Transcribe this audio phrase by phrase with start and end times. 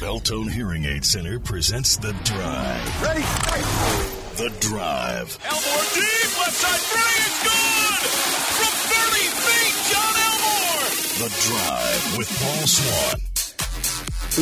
[0.00, 3.02] Beltone Hearing Aid Center presents The Drive.
[3.02, 3.22] Ready?
[4.36, 5.38] The Drive.
[5.42, 7.96] Elmore deep, left side three, it's good!
[8.60, 10.84] From 30 feet, John Elmore!
[11.18, 13.20] The Drive with Paul Swann.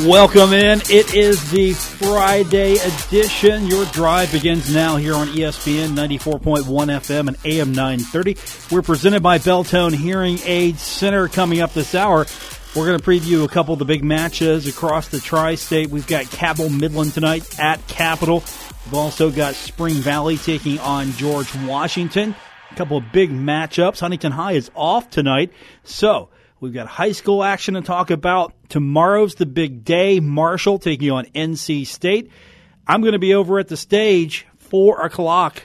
[0.08, 0.80] Welcome in.
[0.90, 3.68] It is the Friday edition.
[3.68, 8.36] Your drive begins now here on ESPN 94.1 FM and AM 930.
[8.74, 12.26] We're presented by Beltone Hearing Aid Center coming up this hour.
[12.74, 15.90] We're going to preview a couple of the big matches across the tri state.
[15.90, 18.42] We've got Cabell Midland tonight at Capital.
[18.84, 22.34] We've also got Spring Valley taking on George Washington.
[22.70, 24.00] A couple of big matchups.
[24.00, 25.52] Huntington High is off tonight.
[25.84, 26.30] So,
[26.64, 28.54] We've got high school action to talk about.
[28.70, 30.18] Tomorrow's the big day.
[30.18, 32.30] Marshall taking on NC State.
[32.86, 35.64] I'm going to be over at the stage, 4 o'clock.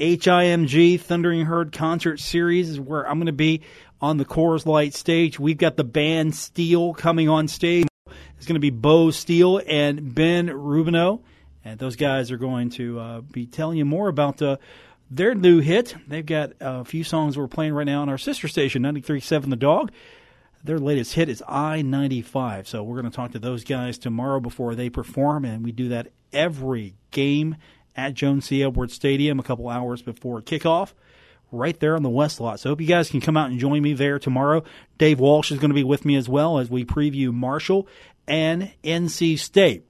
[0.00, 3.60] HIMG Thundering Herd Concert Series is where I'm going to be
[4.04, 5.40] on the Coors Light stage.
[5.40, 7.86] We've got the band Steel coming on stage.
[8.36, 11.22] It's going to be Bo Steele and Ben Rubino.
[11.64, 14.58] And those guys are going to uh, be telling you more about uh,
[15.10, 15.94] their new hit.
[16.06, 19.56] They've got a few songs we're playing right now on our sister station, 93.7 The
[19.56, 19.90] Dog.
[20.62, 22.68] Their latest hit is I 95.
[22.68, 25.88] So we're going to talk to those guys tomorrow before they perform, and we do
[25.88, 27.56] that every game
[27.96, 28.62] at Joan C.
[28.62, 30.92] Edwards Stadium a couple hours before kickoff,
[31.50, 32.60] right there on the West Lot.
[32.60, 34.64] So hope you guys can come out and join me there tomorrow.
[34.98, 37.86] Dave Walsh is going to be with me as well as we preview Marshall
[38.26, 39.84] and NC State.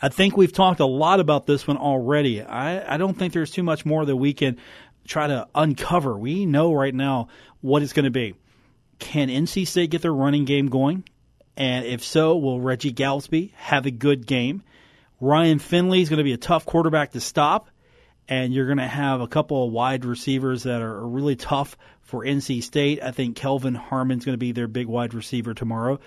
[0.00, 2.42] I think we've talked a lot about this one already.
[2.42, 4.58] I, I don't think there's too much more that we can
[5.06, 6.18] try to uncover.
[6.18, 7.28] We know right now
[7.60, 8.34] what it's going to be.
[8.98, 11.04] Can NC State get their running game going?
[11.56, 14.62] And if so, will Reggie Gallaspy have a good game?
[15.20, 17.68] Ryan Finley is going to be a tough quarterback to stop,
[18.28, 22.24] and you're going to have a couple of wide receivers that are really tough for
[22.24, 23.02] NC State.
[23.02, 26.00] I think Kelvin Harmon's going to be their big wide receiver tomorrow.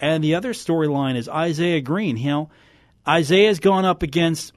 [0.00, 2.16] And the other storyline is Isaiah Green.
[2.16, 2.50] You know,
[3.06, 4.52] Isaiah's gone up against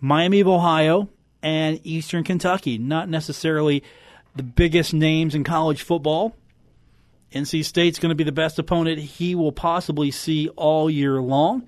[0.00, 1.08] Miami of Ohio
[1.42, 3.82] and Eastern Kentucky, not necessarily
[4.36, 6.36] the biggest names in college football.
[7.32, 11.66] NC State's going to be the best opponent he will possibly see all year long.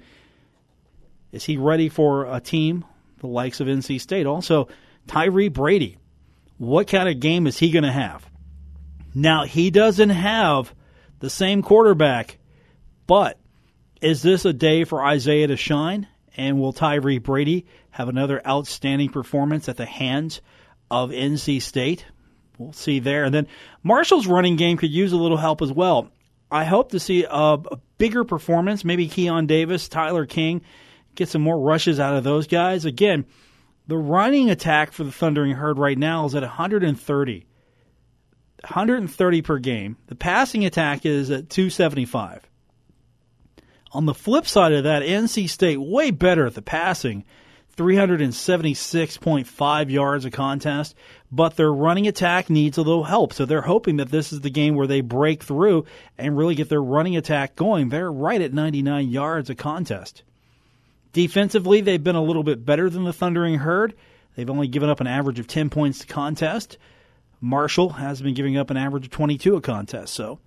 [1.32, 2.84] Is he ready for a team
[3.18, 4.26] the likes of NC State?
[4.26, 4.68] Also,
[5.06, 5.98] Tyree Brady.
[6.58, 8.28] What kind of game is he going to have?
[9.14, 10.74] Now, he doesn't have
[11.20, 12.38] the same quarterback,
[13.06, 13.38] but
[14.00, 16.06] is this a day for Isaiah to shine?
[16.36, 20.42] And will Tyree Brady have another outstanding performance at the hands
[20.90, 22.04] of NC State?
[22.58, 23.24] We'll see there.
[23.24, 23.48] And then
[23.82, 26.10] Marshall's running game could use a little help as well.
[26.50, 28.84] I hope to see a, a bigger performance.
[28.84, 30.62] Maybe Keion Davis, Tyler King,
[31.14, 32.84] get some more rushes out of those guys.
[32.84, 33.26] Again,
[33.86, 37.46] the running attack for the Thundering Herd right now is at 130.
[38.62, 39.96] 130 per game.
[40.06, 42.42] The passing attack is at 275.
[43.92, 47.24] On the flip side of that, NC State way better at the passing,
[47.76, 50.94] 376.5 yards a contest,
[51.30, 53.32] but their running attack needs a little help.
[53.32, 55.84] So they're hoping that this is the game where they break through
[56.18, 57.90] and really get their running attack going.
[57.90, 60.24] They're right at 99 yards a contest.
[61.12, 63.94] Defensively, they've been a little bit better than the Thundering Herd.
[64.34, 66.76] They've only given up an average of 10 points a contest.
[67.40, 70.12] Marshall has been giving up an average of 22 a contest.
[70.14, 70.40] So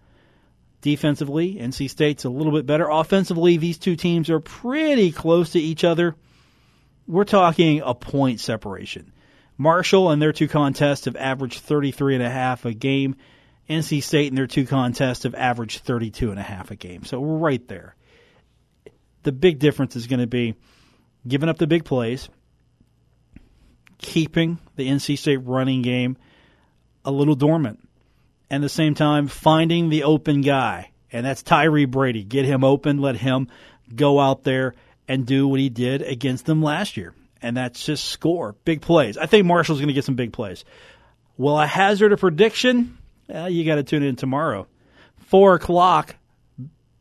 [0.82, 2.90] defensively, NC State's a little bit better.
[2.90, 6.16] Offensively, these two teams are pretty close to each other.
[7.08, 9.12] We're talking a point separation.
[9.58, 13.16] Marshall and their two contests have averaged 33 and a half a game.
[13.70, 17.04] NC State and their two contests have averaged 32 and a half a game.
[17.04, 17.96] So we're right there.
[19.24, 20.56] The big difference is going to be
[21.28, 22.30] giving up the big plays,
[23.98, 26.18] keeping the NC State running game
[27.04, 27.80] a little dormant,
[28.50, 32.24] and at the same time finding the open guy, and that's Tyree Brady.
[32.24, 33.48] Get him open, let him
[33.94, 34.76] go out there
[35.08, 39.18] and do what he did against them last year, and that's just score big plays.
[39.18, 40.64] I think Marshall's going to get some big plays.
[41.38, 42.98] Will I hazard a prediction?
[43.28, 44.68] Well, you got to tune in tomorrow,
[45.28, 46.16] four o'clock.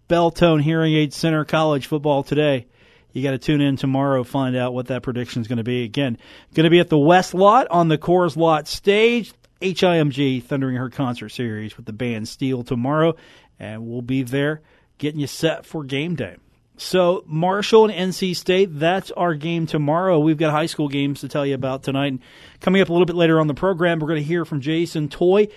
[0.09, 2.67] Beltone Hearing Aid Center College football today.
[3.13, 5.85] You got to tune in tomorrow, find out what that prediction is going to be.
[5.85, 6.19] Again,
[6.55, 9.33] going to be at the West Lot on the Coors Light stage.
[9.61, 13.17] HIMG Thundering Herd Concert Series with the band Steel tomorrow,
[13.59, 14.63] and we'll be there
[14.99, 16.37] getting you set for game day.
[16.77, 20.21] So, Marshall and NC State, that's our game tomorrow.
[20.21, 22.07] We've got high school games to tell you about tonight.
[22.07, 22.21] And
[22.61, 25.09] coming up a little bit later on the program, we're going to hear from Jason
[25.09, 25.49] Toy,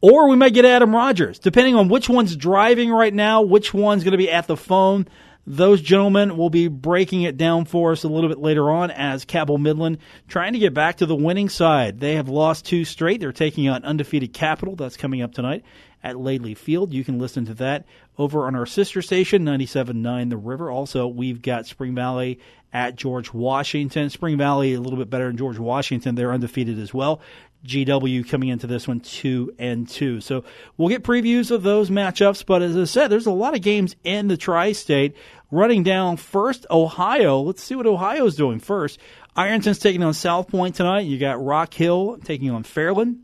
[0.00, 4.04] or we might get Adam Rogers, depending on which one's driving right now, which one's
[4.04, 5.08] going to be at the phone.
[5.46, 9.24] Those gentlemen will be breaking it down for us a little bit later on as
[9.24, 9.96] Cabell Midland
[10.28, 12.00] trying to get back to the winning side.
[12.00, 13.20] They have lost two straight.
[13.20, 14.76] They're taking on undefeated Capital.
[14.76, 15.64] That's coming up tonight
[16.02, 16.92] at Laidley Field.
[16.92, 17.86] You can listen to that
[18.18, 20.70] over on our sister station, 97.9 The River.
[20.70, 22.40] Also, we've got Spring Valley
[22.72, 24.10] at George Washington.
[24.10, 26.14] Spring Valley a little bit better than George Washington.
[26.14, 27.20] They're undefeated as well.
[27.64, 30.20] GW coming into this one two and two.
[30.20, 30.44] So
[30.76, 32.46] we'll get previews of those matchups.
[32.46, 35.16] But as I said, there's a lot of games in the tri-state.
[35.50, 37.40] Running down first, Ohio.
[37.40, 38.98] Let's see what Ohio's doing first.
[39.34, 41.06] Ironton's taking on South Point tonight.
[41.06, 43.20] You got Rock Hill taking on Fairland.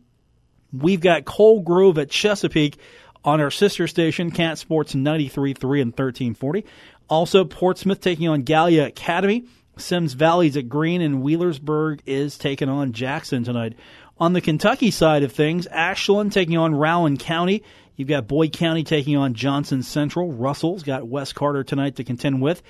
[0.72, 2.78] We've got Coal Grove at Chesapeake
[3.24, 6.64] on our sister station, Cat Sports 93.3 and 1340.
[7.08, 9.46] Also, Portsmouth taking on Gallia Academy.
[9.76, 13.74] Symmes Valley's at Green, and Wheelersburg is taking on Jackson tonight.
[14.16, 17.64] On the Kentucky side of things, Ashland taking on Rowan County.
[17.96, 20.32] You've got Boyd County taking on Johnson Central.
[20.32, 22.62] Russell's got West Carter tonight to contend with.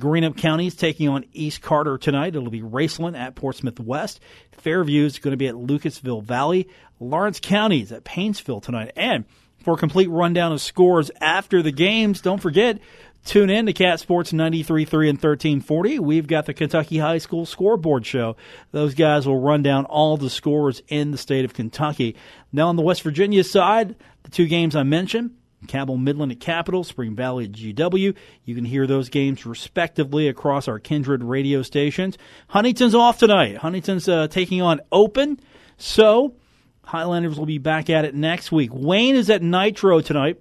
[0.00, 2.34] Greenup County is taking on East Carter tonight.
[2.34, 4.20] It'll be Raceland at Portsmouth West.
[4.52, 6.68] Fairview is going to be at Lucasville Valley.
[6.98, 8.92] Lawrence County is at Paintsville tonight.
[8.96, 9.26] And
[9.64, 12.78] for a complete rundown of scores after the games, don't forget,
[13.26, 15.98] tune in to Cat Sports 93.3 and 1340.
[15.98, 18.36] We've got the Kentucky High School Scoreboard Show.
[18.70, 22.16] Those guys will run down all the scores in the state of Kentucky.
[22.52, 25.32] Now on the West Virginia side, the two games I mentioned,
[25.66, 28.14] Cabell Midland at Capital, Spring Valley at GW.
[28.44, 32.16] You can hear those games respectively across our kindred radio stations.
[32.48, 33.56] Huntington's off tonight.
[33.56, 35.40] Huntington's uh, taking on Open.
[35.78, 36.36] So,
[36.84, 38.70] Highlanders will be back at it next week.
[38.72, 40.38] Wayne is at Nitro tonight.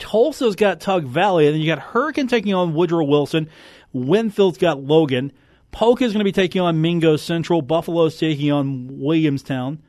[0.00, 3.48] Tolsia's got Tug Valley, and then you got Hurricane taking on Woodrow Wilson.
[3.94, 5.32] Winfield's got Logan.
[5.70, 7.62] Poca is going to be taking on Mingo Central.
[7.62, 9.80] Buffalo's taking on Williamstown.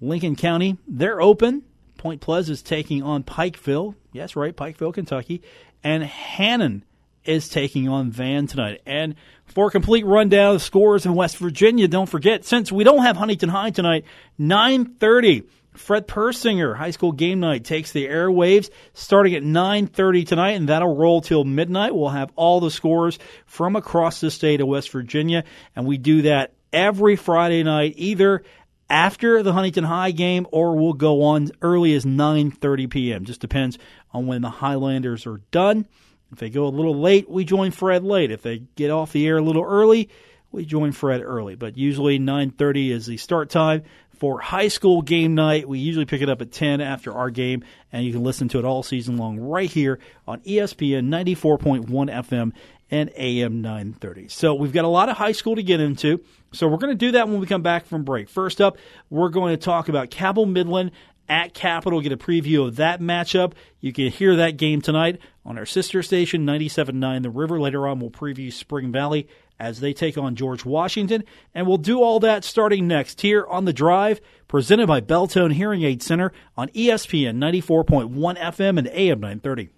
[0.00, 1.62] Lincoln County, they're open.
[1.96, 3.94] Point Pleasant is taking on Pikeville.
[4.12, 5.42] Yes, right, Pikeville, Kentucky.
[5.82, 6.84] And Hannan
[7.24, 8.82] is taking on Van tonight.
[8.84, 9.14] And
[9.46, 13.16] for a complete rundown of scores in West Virginia, don't forget, since we don't have
[13.16, 14.04] Huntington High tonight,
[14.38, 15.44] 930.
[15.74, 20.96] Fred Persinger, high school game night, takes the airwaves starting at 9.30 tonight, and that'll
[20.96, 21.94] roll till midnight.
[21.94, 25.44] We'll have all the scores from across the state of West Virginia,
[25.74, 28.44] and we do that every Friday night, either
[28.88, 33.24] after the Huntington High game, or we'll go on early as 9:30 p.m.
[33.24, 33.78] Just depends
[34.12, 35.86] on when the Highlanders are done.
[36.32, 38.30] If they go a little late, we join Fred late.
[38.30, 40.10] If they get off the air a little early,
[40.50, 41.54] we join Fred early.
[41.54, 43.82] But usually 9:30 is the start time
[44.24, 45.68] for high school game night.
[45.68, 47.62] We usually pick it up at 10 after our game,
[47.92, 52.52] and you can listen to it all season long right here on ESPN 94.1 FM
[52.90, 54.28] and AM 930.
[54.28, 56.24] So we've got a lot of high school to get into.
[56.54, 58.30] So we're going to do that when we come back from break.
[58.30, 58.78] First up,
[59.10, 60.92] we're going to talk about Cabell Midland
[61.28, 63.52] at Capital, get a preview of that matchup.
[63.80, 67.60] You can hear that game tonight on our sister station, 97.9 The River.
[67.60, 71.24] Later on, we'll preview Spring Valley as they take on George Washington.
[71.54, 75.82] And we'll do all that starting next here on The Drive, presented by Beltone Hearing
[75.82, 79.70] Aid Center on ESPN 94.1 FM and AM 930.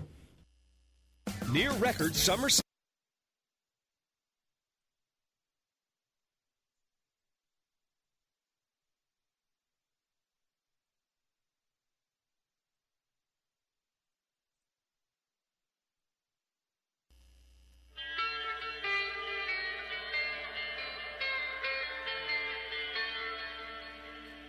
[1.53, 2.49] Near record summer.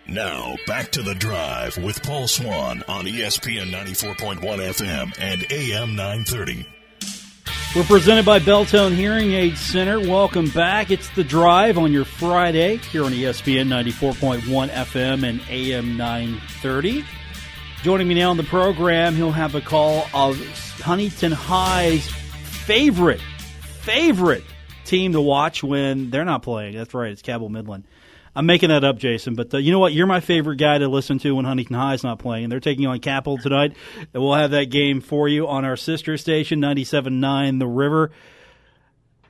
[0.09, 6.65] Now, back to the drive with Paul Swann on ESPN 94.1 FM and AM 930.
[7.75, 9.99] We're presented by Beltone Hearing Aid Center.
[9.99, 10.91] Welcome back.
[10.91, 17.03] It's the drive on your Friday here on ESPN 94.1 FM and AM 930.
[17.83, 20.39] Joining me now on the program, he'll have a call of
[20.79, 23.21] Huntington High's favorite,
[23.81, 24.45] favorite
[24.85, 26.77] team to watch when they're not playing.
[26.77, 27.83] That's right, it's Cabell Midland.
[28.37, 29.33] I'm making that up, Jason.
[29.33, 29.93] But you know what?
[29.93, 32.43] You're my favorite guy to listen to when Huntington High is not playing.
[32.43, 33.75] And they're taking on Capital tonight.
[34.13, 38.11] And we'll have that game for you on our sister station, 97.9 The River.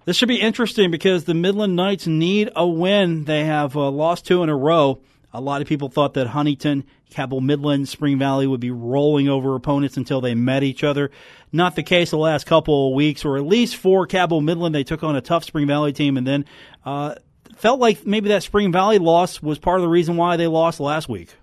[0.03, 3.23] This should be interesting because the Midland Knights need a win.
[3.23, 4.99] They have uh, lost two in a row.
[5.33, 9.55] A lot of people thought that Huntington, Cabell Midland, Spring Valley would be rolling over
[9.55, 11.11] opponents until they met each other.
[11.53, 14.75] Not the case the last couple of weeks, or at least for Cabell Midland.
[14.75, 16.45] They took on a tough Spring Valley team, and then
[16.85, 17.15] uh,
[17.55, 20.79] felt like maybe that Spring Valley loss was part of the reason why they lost
[20.79, 21.33] last week.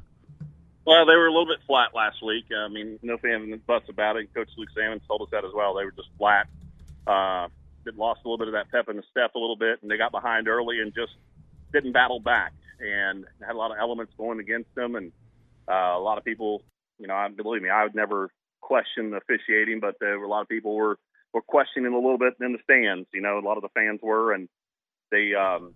[0.86, 2.44] Well, they were a little bit flat last week.
[2.54, 4.32] I mean, no fan buts about it.
[4.34, 5.74] Coach Luke Salmon told us that as well.
[5.74, 6.46] They were just flat.
[7.06, 7.48] Uh,
[7.84, 9.90] they lost a little bit of that pep in the step a little bit, and
[9.90, 11.12] they got behind early and just
[11.72, 12.52] didn't battle back.
[12.80, 15.12] And had a lot of elements going against them, and
[15.68, 16.62] uh, a lot of people,
[16.98, 18.30] you know, I believe me, I would never
[18.60, 20.98] question the officiating, but there were a lot of people were
[21.32, 23.08] were questioning a little bit in the stands.
[23.12, 24.48] You know, a lot of the fans were, and
[25.10, 25.72] they um,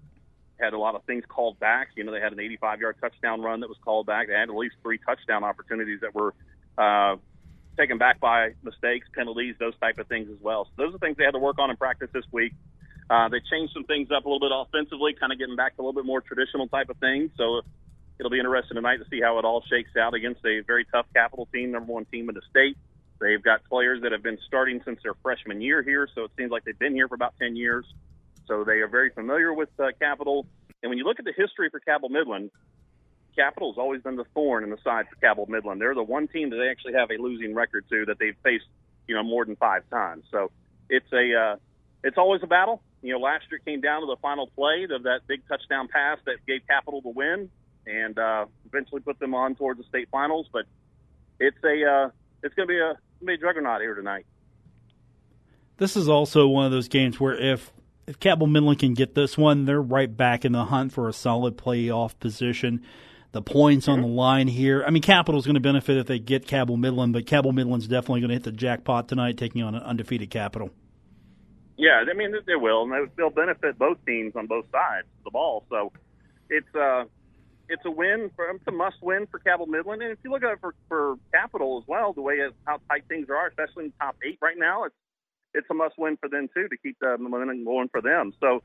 [0.60, 1.88] had a lot of things called back.
[1.96, 4.28] You know, they had an 85 yard touchdown run that was called back.
[4.28, 6.34] They had at least three touchdown opportunities that were
[6.76, 7.16] uh,
[7.78, 10.64] taken back by mistakes, penalties, those type of things as well.
[10.64, 12.52] So those are things they had to work on in practice this week.
[13.08, 15.80] Uh, they changed some things up a little bit offensively, kind of getting back to
[15.80, 17.30] a little bit more traditional type of things.
[17.38, 17.62] So
[18.18, 21.06] it'll be interesting tonight to see how it all shakes out against a very tough
[21.14, 22.76] capital team, number one team in the state.
[23.20, 26.50] They've got players that have been starting since their freshman year here, so it seems
[26.50, 27.84] like they've been here for about 10 years.
[28.48, 30.46] So they are very familiar with uh, Capital.
[30.82, 32.50] And when you look at the history for Cabell Midland,
[33.36, 35.80] Capital has always been the thorn in the side for Cabell Midland.
[35.80, 38.64] They're the one team that they actually have a losing record to that they've faced,
[39.06, 40.24] you know, more than five times.
[40.32, 40.50] So
[40.88, 41.56] it's a uh,
[42.02, 42.82] it's always a battle.
[43.02, 46.18] You know, last year came down to the final play of that big touchdown pass
[46.26, 47.48] that gave Capital the win
[47.86, 50.48] and uh, eventually put them on towards the state finals.
[50.52, 50.64] But
[51.38, 52.10] it's a uh,
[52.42, 54.26] it's going to be a be a juggernaut here tonight.
[55.76, 57.72] This is also one of those games where if
[58.08, 61.12] if Cabell Midland can get this one, they're right back in the hunt for a
[61.12, 62.82] solid playoff position.
[63.32, 63.92] The points mm-hmm.
[63.92, 64.82] on the line here.
[64.86, 68.20] I mean, Capital's going to benefit if they get Cabell Midland, but Cabell Midland's definitely
[68.20, 70.70] going to hit the jackpot tonight, taking on an undefeated Capital.
[71.76, 75.30] Yeah, I mean they will, and they'll benefit both teams on both sides of the
[75.30, 75.64] ball.
[75.68, 75.92] So
[76.48, 77.04] it's uh,
[77.68, 80.42] it's a win for it's a must win for Cabell Midland, and if you look
[80.42, 83.84] at it for for Capital as well, the way it, how tight things are, especially
[83.84, 84.96] in the top eight right now, it's
[85.58, 88.32] it's a must win for them too to keep the momentum going for them.
[88.40, 88.62] So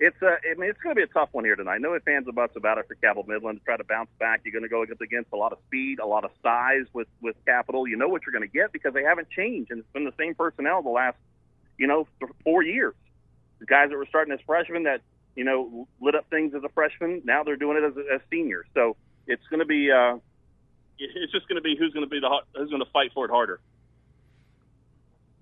[0.00, 1.80] it's a, I mean, it's going to be a tough one here tonight.
[1.80, 4.40] No fans of butts about it for Cabell Midland to try to bounce back.
[4.44, 7.36] You're going to go against a lot of speed, a lot of size with with
[7.46, 7.86] Capital.
[7.86, 10.14] You know what you're going to get because they haven't changed, and it's been the
[10.18, 11.16] same personnel the last,
[11.78, 12.06] you know,
[12.44, 12.94] four years.
[13.60, 15.02] The guys that were starting as freshmen that
[15.34, 17.22] you know, lit up things as a freshman.
[17.24, 18.66] Now they're doing it as, as seniors.
[18.74, 18.96] So
[19.26, 20.16] it's going to be, uh,
[20.98, 23.24] it's just going to be who's going to be the who's going to fight for
[23.24, 23.60] it harder.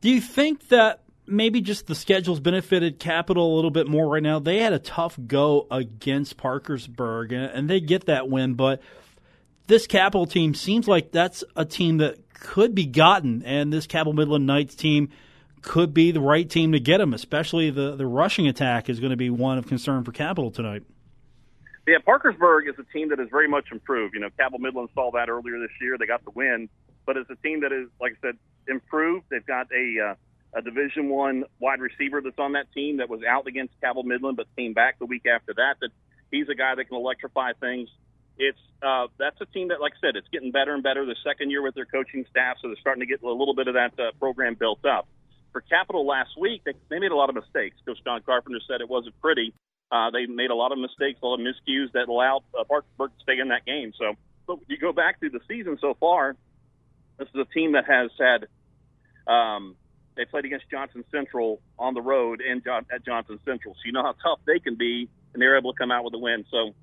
[0.00, 4.22] Do you think that maybe just the schedule's benefited Capital a little bit more right
[4.22, 4.38] now?
[4.38, 8.80] They had a tough go against Parkersburg, and they get that win, but
[9.66, 14.14] this Capital team seems like that's a team that could be gotten, and this Cabell
[14.14, 15.10] Midland Knights team
[15.62, 19.10] could be the right team to get them, especially the, the rushing attack is going
[19.10, 20.82] to be one of concern for Capital tonight.
[21.86, 24.14] Yeah, Parkersburg is a team that has very much improved.
[24.14, 25.98] You know, Cabell Midland saw that earlier this year.
[25.98, 26.68] They got the win,
[27.04, 28.38] but it's a team that is, like I said,
[28.70, 29.26] improved.
[29.30, 33.20] They've got a uh, a Division One wide receiver that's on that team that was
[33.22, 35.74] out against Cabell Midland, but came back the week after that.
[35.80, 35.90] That
[36.30, 37.88] he's a guy that can electrify things.
[38.38, 41.04] It's uh, that's a team that, like I said, it's getting better and better.
[41.04, 43.68] The second year with their coaching staff, so they're starting to get a little bit
[43.68, 45.06] of that uh, program built up
[45.52, 47.76] for Capital last week, they, they made a lot of mistakes.
[47.84, 49.52] Coach John Carpenter said it wasn't pretty.
[49.90, 53.10] Uh, they made a lot of mistakes, a lot of miscues that allowed uh, Parkersburg
[53.10, 53.92] to stay in that game.
[53.98, 54.14] So,
[54.46, 56.36] but you go back through the season so far,
[57.18, 58.46] this is a team that has had.
[59.26, 59.76] Um,
[60.16, 63.92] they played against Johnson Central on the road in John, at Johnson Central, so you
[63.92, 66.44] know how tough they can be, and they're able to come out with a win.
[66.50, 66.74] So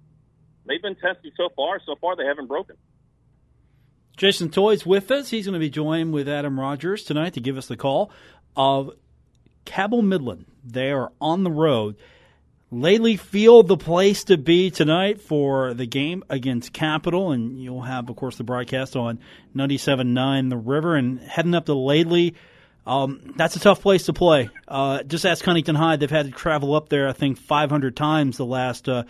[0.65, 1.79] they've been tested so far.
[1.85, 2.77] So far, they haven't broken.
[4.15, 5.29] Jason Toy's with us.
[5.29, 8.11] He's going to be joined with Adam Rogers tonight to give us the call
[8.55, 8.91] of
[9.65, 10.45] Cabell Midland.
[10.63, 11.95] They are on the road.
[12.71, 18.09] Laidley Field, the place to be tonight for the game against Capital, and you'll have,
[18.09, 19.19] of course, the broadcast on
[19.55, 20.95] 97.9 The River.
[20.95, 22.33] And heading up to Laidley,
[22.85, 24.49] um, that's a tough place to play.
[24.67, 28.35] Uh, just ask Huntington High; they've had to travel up there, I think, 500 times
[28.35, 29.03] the last uh,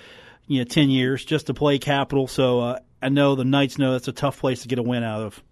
[0.45, 2.27] you know 10 years just to play Capital.
[2.27, 5.03] So uh, I know the Knights know that's a tough place to get a win
[5.03, 5.43] out of.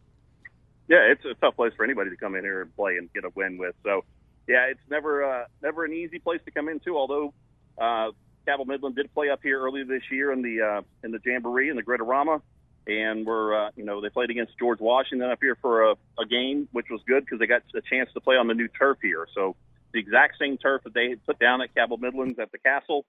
[0.88, 3.26] Yeah, it's a tough place for anybody to come in here and play and get
[3.26, 3.74] a win with.
[3.84, 4.04] So,
[4.48, 6.96] yeah, it's never uh, never an easy place to come into.
[6.96, 7.34] Although
[7.77, 8.12] uh,
[8.46, 11.70] Cabell Midland did play up here earlier this year in the uh, in the Jamboree
[11.70, 12.41] in the Gritorama,
[12.88, 16.25] and we're uh, you know they played against George Washington up here for a, a
[16.29, 18.98] game, which was good because they got a chance to play on the new turf
[19.01, 19.27] here.
[19.34, 19.55] So
[19.94, 23.05] the exact same turf that they had put down at Cabell Midlands at the Castle.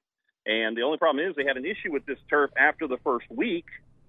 [0.47, 3.27] And the only problem is they had an issue with this turf after the first
[3.29, 3.65] week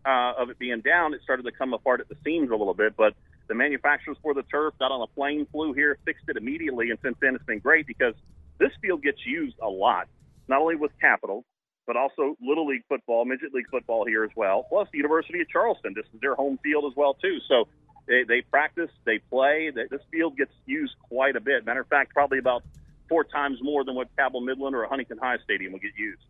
[0.06, 1.16] uh, of it being down.
[1.16, 3.16] It started to come apart at the seams a little bit, but
[3.48, 7.00] the manufacturers for the turf got on a plane, flew here, fixed it immediately, and
[7.02, 8.14] since then it's been great because
[8.60, 10.08] this field gets used a lot,
[10.48, 11.46] not only with Capital,
[11.86, 14.66] but also Little League football, Midget League football here as well.
[14.70, 17.38] Plus, the University of Charleston, this is their home field as well too.
[17.48, 17.68] So
[18.08, 19.72] they, they practice, they play.
[19.74, 21.66] They, this field gets used quite a bit.
[21.66, 22.64] Matter of fact, probably about
[23.08, 26.22] four times more than what Cabell Midland or Huntington High Stadium will get used.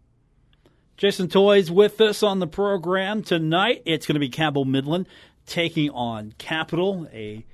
[0.96, 3.84] Jason Toys with us on the program tonight.
[3.86, 5.08] It's going to be Cabell Midland
[5.46, 7.46] taking on Capital, a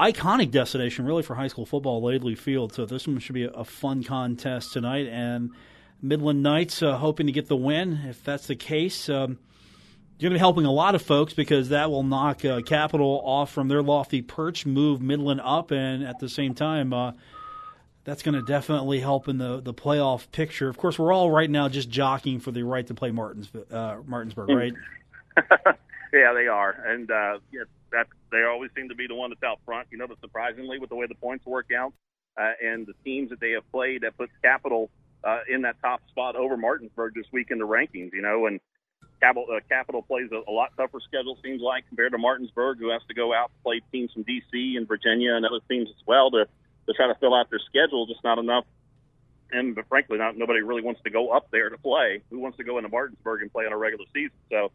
[0.00, 2.72] iconic destination really for high school football, Laidley Field.
[2.72, 5.06] So this one should be a fun contest tonight.
[5.06, 5.50] And
[6.00, 8.00] Midland Knights uh, hoping to get the win.
[8.08, 9.38] If that's the case, um,
[10.18, 13.22] you're going to be helping a lot of folks because that will knock uh, Capital
[13.24, 17.12] off from their lofty perch, move Midland up, and at the same time, uh,
[18.04, 20.68] that's going to definitely help in the, the playoff picture.
[20.68, 23.96] Of course, we're all right now just jockeying for the right to play Martins, uh,
[24.06, 24.72] Martinsburg, right?
[26.12, 29.42] Yeah, they are, and uh, yeah, that they always seem to be the one that's
[29.42, 29.88] out front.
[29.90, 31.92] You know, but surprisingly, with the way the points work out
[32.40, 34.90] uh, and the teams that they have played, that puts Capital
[35.24, 38.12] uh, in that top spot over Martinsburg this week in the rankings.
[38.12, 38.60] You know, and
[39.20, 42.90] Capital, uh, Capital plays a, a lot tougher schedule, seems like, compared to Martinsburg, who
[42.90, 44.76] has to go out and play teams from D.C.
[44.76, 46.46] and Virginia and other teams as well to
[46.86, 48.06] to try to fill out their schedule.
[48.06, 48.64] Just not enough
[49.52, 52.22] and but frankly, not nobody really wants to go up there to play.
[52.30, 54.36] Who wants to go into Martinsburg and play on a regular season?
[54.50, 54.70] So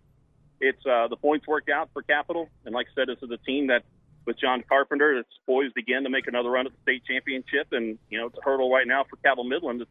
[0.60, 3.38] it's uh, the points worked out for Capital, and like I said, this is a
[3.38, 3.84] team that
[4.26, 7.98] with John Carpenter that's poised again to make another run at the state championship, and
[8.10, 9.86] you know it's a hurdle right now for Cabell Midland.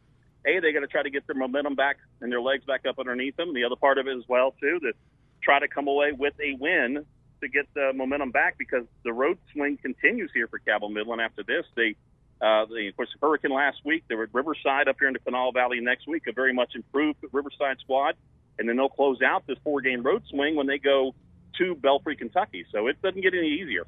[0.45, 2.99] A, they got to try to get their momentum back and their legs back up
[2.99, 3.53] underneath them.
[3.53, 4.93] The other part of it as well too, that
[5.41, 7.05] try to come away with a win
[7.41, 11.43] to get the momentum back because the road swing continues here for Cabell Midland after
[11.43, 11.65] this.
[11.75, 11.95] They
[12.41, 14.03] uh, the, of course, the Hurricane last week.
[14.09, 16.75] They were at Riverside up here in the Kanawha Valley next week, a very much
[16.75, 18.15] improved Riverside squad.
[18.57, 21.13] And then they'll close out this four game road swing when they go
[21.57, 22.65] to Belfry, Kentucky.
[22.71, 23.85] So it doesn't get any easier.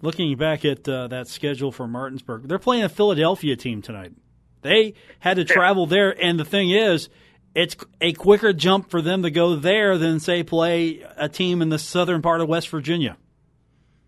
[0.00, 4.12] Looking back at uh, that schedule for Martinsburg, they're playing a Philadelphia team tonight.
[4.62, 7.08] They had to travel there, and the thing is,
[7.54, 11.68] it's a quicker jump for them to go there than say play a team in
[11.68, 13.16] the southern part of West Virginia.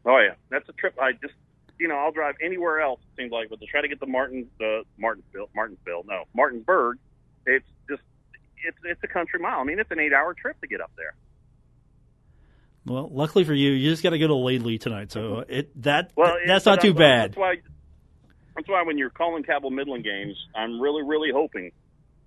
[0.05, 0.95] Oh yeah, that's a trip.
[1.01, 1.35] I just
[1.81, 3.01] you know, I'll drive anywhere else.
[3.01, 6.99] It seems like, but to try to get to Martin, the Martinsville, Martinsville, no, Martinsburg,
[7.47, 8.03] it's just
[8.67, 9.61] it's it's a country mile.
[9.61, 11.15] I mean, it's an eight-hour trip to get up there.
[12.87, 16.13] Well, luckily for you, you just got to go to Laidley tonight, so it that
[16.17, 17.31] well, that's not too bad.
[17.31, 17.55] That's why.
[18.57, 21.71] That's why when you're calling Cabell Midland games, I'm really, really hoping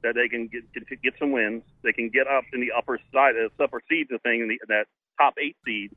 [0.03, 1.63] that they can get get, get some wins.
[1.83, 4.59] They can get up in the upper side, the upper seed, the thing, in the,
[4.67, 4.85] that
[5.17, 5.91] top eight seed,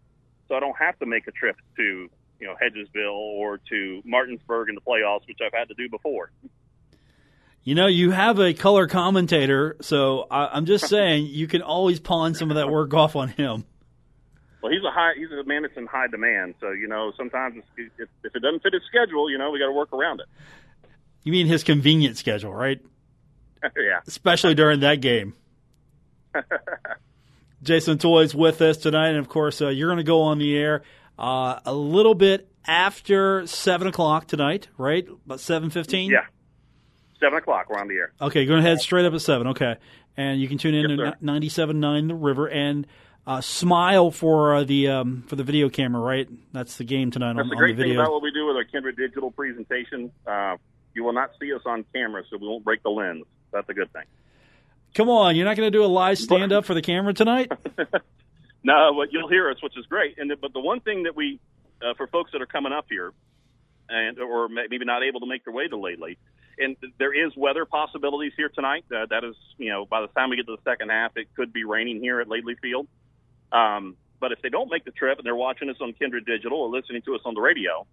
[0.48, 2.08] so I don't have to make a trip to
[2.40, 6.30] you know Hedgesville or to Martinsburg in the playoffs, which I've had to do before.
[7.66, 11.98] You know, you have a color commentator, so I, am just saying you can always
[11.98, 13.64] pawn some of that work off on him.
[14.62, 16.54] Well, he's a high, he's a man that's in high demand.
[16.60, 19.66] So you know, sometimes if, if it doesn't fit his schedule, you know, we got
[19.66, 20.26] to work around it.
[21.24, 22.80] You mean his convenient schedule, right?
[23.64, 23.98] yeah.
[24.06, 25.34] Especially during that game.
[27.64, 30.56] Jason Toy's with us tonight, and of course, uh, you're going to go on the
[30.56, 30.82] air
[31.18, 35.04] uh, a little bit after seven o'clock tonight, right?
[35.24, 36.12] About seven fifteen.
[36.12, 36.26] Yeah,
[37.20, 37.68] seven o'clock.
[37.68, 38.12] We're on the air.
[38.20, 39.48] Okay, going to head straight up at seven.
[39.48, 39.76] Okay,
[40.16, 42.86] and you can tune in yes, to ninety seven nine The River and
[43.26, 46.00] uh, smile for uh, the um, for the video camera.
[46.00, 47.34] Right, that's the game tonight.
[47.34, 50.12] That's on, the great the thing about what we do with our Kindred Digital presentation.
[50.26, 50.56] Uh,
[50.94, 53.24] you will not see us on camera, so we won't break the lens.
[53.52, 54.04] That's a good thing.
[54.94, 57.52] Come on, you're not going to do a live stand up for the camera tonight?
[58.66, 60.18] No, but you'll hear us, which is great.
[60.18, 61.38] And the, but the one thing that we,
[61.80, 63.12] uh, for folks that are coming up here,
[63.88, 66.16] and or maybe not able to make their way to Laidley,
[66.58, 68.84] and there is weather possibilities here tonight.
[68.90, 71.28] Uh, that is, you know, by the time we get to the second half, it
[71.34, 72.86] could be raining here at Laidley Field.
[73.52, 76.58] Um, but if they don't make the trip and they're watching us on Kindred Digital
[76.58, 77.86] or listening to us on the radio,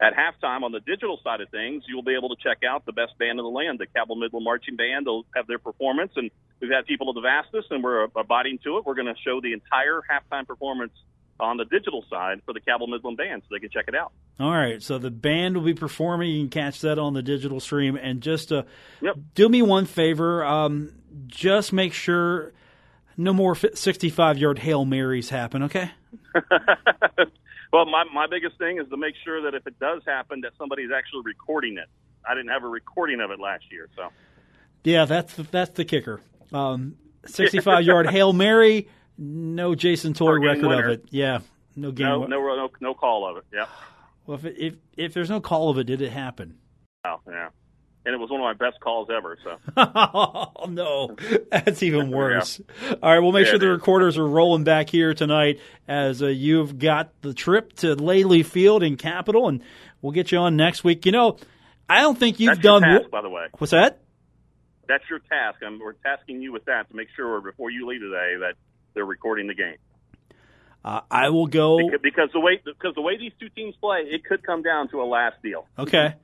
[0.00, 2.92] at halftime on the digital side of things, you'll be able to check out the
[2.92, 5.06] best band in the land, the Cabell Midland Marching Band.
[5.06, 8.78] They'll have their performance, and we've had people have asked us, and we're abiding to
[8.78, 8.86] it.
[8.86, 10.92] We're going to show the entire halftime performance
[11.40, 14.12] on the digital side for the Cabell Midland Band, so they can check it out.
[14.40, 16.30] All right, so the band will be performing.
[16.30, 17.96] You can catch that on the digital stream.
[17.96, 18.64] And just uh,
[19.00, 19.16] yep.
[19.34, 20.92] do me one favor, um,
[21.26, 22.52] just make sure
[23.16, 25.64] no more 65 yard hail marys happen.
[25.64, 25.90] Okay.
[27.72, 30.52] Well, my my biggest thing is to make sure that if it does happen, that
[30.58, 31.88] somebody's actually recording it.
[32.26, 34.08] I didn't have a recording of it last year, so.
[34.84, 36.20] Yeah, that's that's the kicker.
[36.52, 36.96] Um,
[37.26, 40.86] 65 yard hail mary, no Jason Toy record winner.
[40.86, 41.04] of it.
[41.10, 41.40] Yeah,
[41.76, 42.06] no game.
[42.06, 43.44] No, no, no, no call of it.
[43.52, 43.66] Yeah.
[44.26, 46.58] Well, if, if if there's no call of it, did it happen?
[47.04, 47.48] Oh yeah
[48.08, 49.36] and it was one of my best calls ever.
[49.44, 51.14] So, oh no,
[51.50, 52.58] that's even worse.
[52.82, 52.94] yeah.
[53.02, 56.28] All right, we'll make yeah, sure the recorders are rolling back here tonight as uh,
[56.28, 59.62] you've got the trip to Laidley Field in Capital, and
[60.00, 61.04] we'll get you on next week.
[61.04, 61.36] You know,
[61.86, 62.80] I don't think you've that's done.
[62.80, 64.00] Task, by the way, what's that?
[64.88, 65.58] That's your task.
[65.62, 68.54] I'm, we're tasking you with that to make sure before you leave today that
[68.98, 69.76] they're recording the game.
[70.84, 74.00] Uh, I will go because, because the way because the way these two teams play,
[74.00, 75.68] it could come down to a last deal.
[75.78, 76.14] Okay.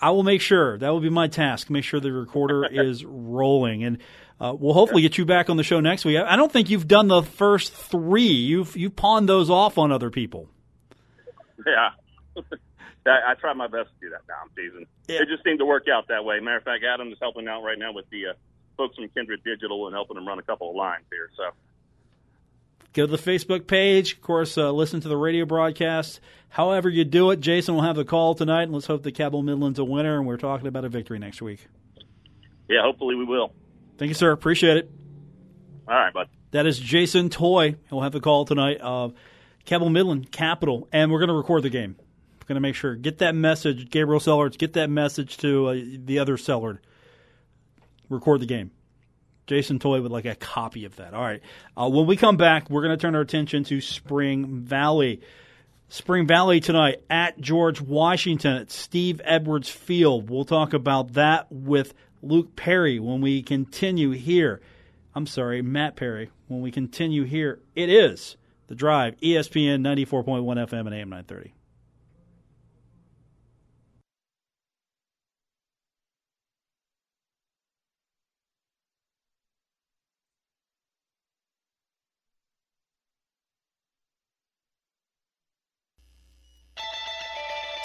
[0.00, 1.70] I will make sure that will be my task.
[1.70, 3.98] Make sure the recorder is rolling, and
[4.40, 6.16] uh, we'll hopefully get you back on the show next week.
[6.16, 8.22] I don't think you've done the first three.
[8.22, 10.48] You've you pawned those off on other people.
[11.64, 11.90] Yeah,
[13.06, 14.86] I, I try my best to do that down season.
[15.08, 15.22] Yeah.
[15.22, 16.40] It just seemed to work out that way.
[16.40, 18.32] Matter of fact, Adam is helping out right now with the uh,
[18.76, 21.30] folks from Kindred Digital and helping them run a couple of lines here.
[21.36, 21.50] So
[22.92, 24.14] go to the Facebook page.
[24.14, 26.20] Of course, uh, listen to the radio broadcast.
[26.50, 29.42] However you do it, Jason will have the call tonight, and let's hope the Cabell
[29.42, 31.66] Midland's a winner, and we're talking about a victory next week.
[32.68, 33.52] Yeah, hopefully we will.
[33.98, 34.32] Thank you, sir.
[34.32, 34.90] Appreciate it.
[35.86, 36.28] All right, bud.
[36.50, 37.76] That is Jason Toy.
[37.88, 38.78] He'll have the call tonight.
[38.80, 39.10] Uh,
[39.66, 41.96] Cabell Midland Capital, and we're going to record the game.
[42.40, 45.80] We're going to make sure get that message, Gabriel Sellards, get that message to uh,
[46.04, 46.78] the other Sellard.
[48.08, 48.70] Record the game.
[49.48, 51.14] Jason Toy would like a copy of that.
[51.14, 51.40] All right.
[51.74, 55.22] Uh, when we come back, we're going to turn our attention to Spring Valley.
[55.88, 60.28] Spring Valley tonight at George Washington at Steve Edwards Field.
[60.28, 64.60] We'll talk about that with Luke Perry when we continue here.
[65.14, 67.58] I'm sorry, Matt Perry, when we continue here.
[67.74, 71.54] It is The Drive, ESPN 94.1 FM and AM 930.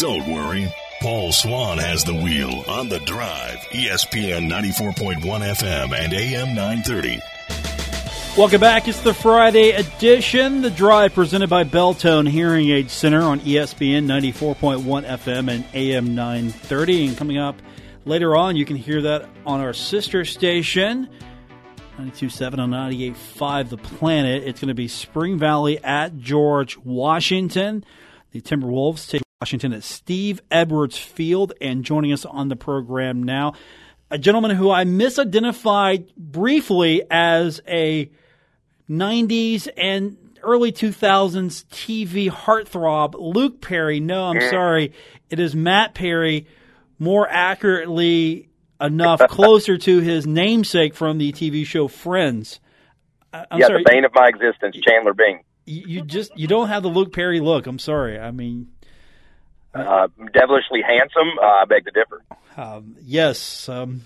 [0.04, 0.68] Don't worry.
[1.00, 3.56] Paul Swann has the wheel on the drive.
[3.72, 7.22] ESPN 94.1 FM and AM 930.
[8.38, 8.90] Welcome back.
[8.90, 10.62] It's the Friday edition.
[10.62, 17.08] The drive presented by Beltone Hearing Aid Center on ESPN 94.1 FM and AM 930.
[17.08, 17.56] And coming up
[18.04, 21.08] later on, you can hear that on our sister station,
[21.98, 24.44] 92.7 on 98.5 The Planet.
[24.44, 27.86] It's going to be Spring Valley at George Washington.
[28.32, 31.52] The Timberwolves take Washington at Steve Edwards Field.
[31.60, 33.56] And joining us on the program now,
[34.10, 38.10] a gentleman who I misidentified briefly as a
[38.90, 44.00] 90s and early 2000s TV heartthrob, Luke Perry.
[44.00, 44.94] No, I'm sorry.
[45.30, 46.48] It is Matt Perry,
[46.98, 48.48] more accurately
[48.80, 52.62] enough, closer to his namesake from the TV show Friends.
[53.34, 53.84] I'm yeah, sorry.
[53.84, 55.44] the bane of my existence, Chandler Bing.
[55.66, 57.68] You, you just you don't have the Luke Perry look.
[57.68, 58.18] I'm sorry.
[58.18, 58.70] I mean,
[59.74, 61.30] uh, devilishly handsome.
[61.42, 62.22] Uh, I beg to differ.
[62.58, 63.68] Um, yes.
[63.68, 64.02] Um,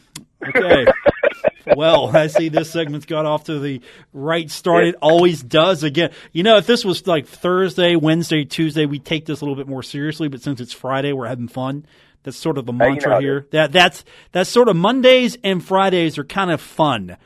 [0.46, 0.86] okay.
[1.76, 3.82] well, I see this segment's got off to the
[4.14, 4.86] right start.
[4.86, 6.12] It always does again.
[6.32, 9.68] You know, if this was like Thursday, Wednesday, Tuesday, we take this a little bit
[9.68, 10.28] more seriously.
[10.28, 11.86] But since it's Friday, we're having fun.
[12.24, 13.48] That's sort of the mantra you know, here.
[13.52, 17.18] That that's that's sort of Mondays and Fridays are kind of fun.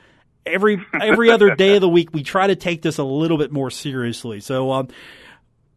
[0.45, 3.51] Every every other day of the week, we try to take this a little bit
[3.51, 4.41] more seriously.
[4.41, 4.89] So, um,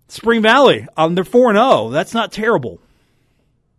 [0.09, 0.87] Spring Valley.
[0.97, 1.67] Um, they're four and zero.
[1.67, 1.90] Oh.
[1.90, 2.81] That's not terrible.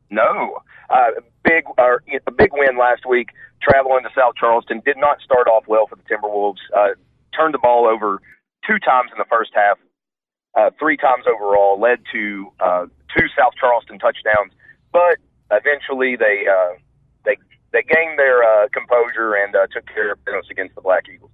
[0.09, 0.59] No,
[0.89, 1.11] uh,
[1.43, 3.29] big uh, a big win last week.
[3.61, 6.61] Traveling to South Charleston did not start off well for the Timberwolves.
[6.75, 6.95] Uh,
[7.35, 8.21] turned the ball over
[8.67, 9.77] two times in the first half,
[10.55, 11.79] uh, three times overall.
[11.79, 12.85] Led to uh,
[13.15, 14.51] two South Charleston touchdowns,
[14.91, 15.17] but
[15.51, 16.77] eventually they uh,
[17.23, 17.37] they
[17.71, 21.31] they gained their uh, composure and uh, took care of business against the Black Eagles.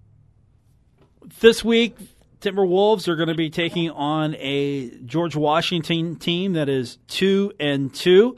[1.39, 1.95] This week,
[2.41, 7.93] Timberwolves are going to be taking on a George Washington team that is two and
[7.93, 8.37] two.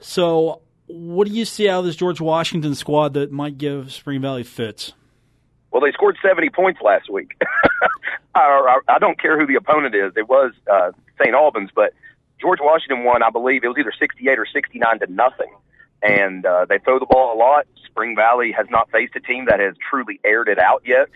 [0.00, 4.22] So, what do you see out of this George Washington squad that might give Spring
[4.22, 4.94] Valley fits?
[5.70, 7.38] Well, they scored 70 points last week.
[8.34, 10.12] I, I, don't care who the opponent is.
[10.16, 11.34] It was uh, St.
[11.34, 11.92] Albans, but
[12.40, 15.52] George Washington won, I believe, it was either 68 or 69 to nothing.
[16.00, 17.66] And uh, they throw the ball a lot.
[17.84, 21.08] Spring Valley has not faced a team that has truly aired it out yet.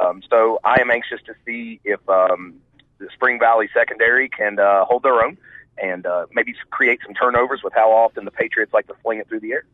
[0.00, 2.54] Um, so I am anxious to see if um,
[2.98, 5.36] the Spring Valley secondary can uh, hold their own
[5.82, 9.28] and uh, maybe create some turnovers with how often the Patriots like to fling it
[9.28, 9.64] through the air.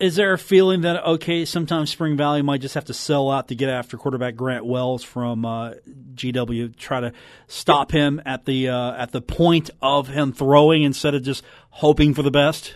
[0.00, 3.46] Is there a feeling that okay, sometimes Spring Valley might just have to sell out
[3.48, 5.74] to get after quarterback Grant Wells from uh,
[6.14, 7.12] GW, try to
[7.46, 12.12] stop him at the uh, at the point of him throwing instead of just hoping
[12.12, 12.74] for the best?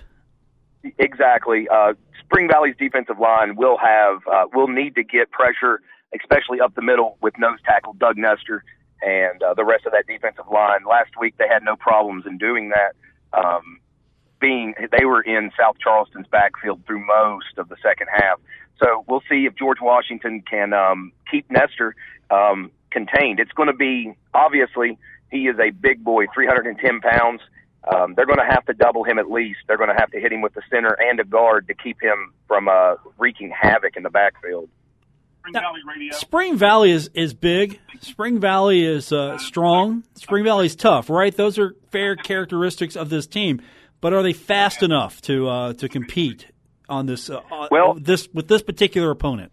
[0.96, 1.66] Exactly.
[1.68, 5.80] Uh, Spring Valley's defensive line will have uh, will need to get pressure
[6.14, 8.64] especially up the middle with nose tackle Doug Nester
[9.02, 10.80] and uh, the rest of that defensive line.
[10.88, 12.94] Last week they had no problems in doing that.
[13.32, 13.78] Um,
[14.40, 18.38] being they were in South Charleston's backfield through most of the second half.
[18.80, 21.94] So we'll see if George Washington can um, keep Nester
[22.30, 23.40] um, contained.
[23.40, 24.98] It's going to be obviously
[25.30, 27.40] he is a big boy, 310 pounds.
[27.92, 29.60] Um, they're going to have to double him at least.
[29.66, 32.00] They're going to have to hit him with the center and a guard to keep
[32.02, 34.68] him from uh, wreaking havoc in the backfield.
[35.40, 36.12] Spring Valley Radio.
[36.16, 37.80] Spring Valley is, is big.
[38.00, 40.04] Spring Valley is uh, strong.
[40.14, 41.34] Spring Valley is tough, right?
[41.34, 43.60] Those are fair characteristics of this team.
[44.00, 46.46] But are they fast enough to uh, to compete
[46.88, 47.28] on this?
[47.30, 49.50] Uh, well, this with this particular opponent.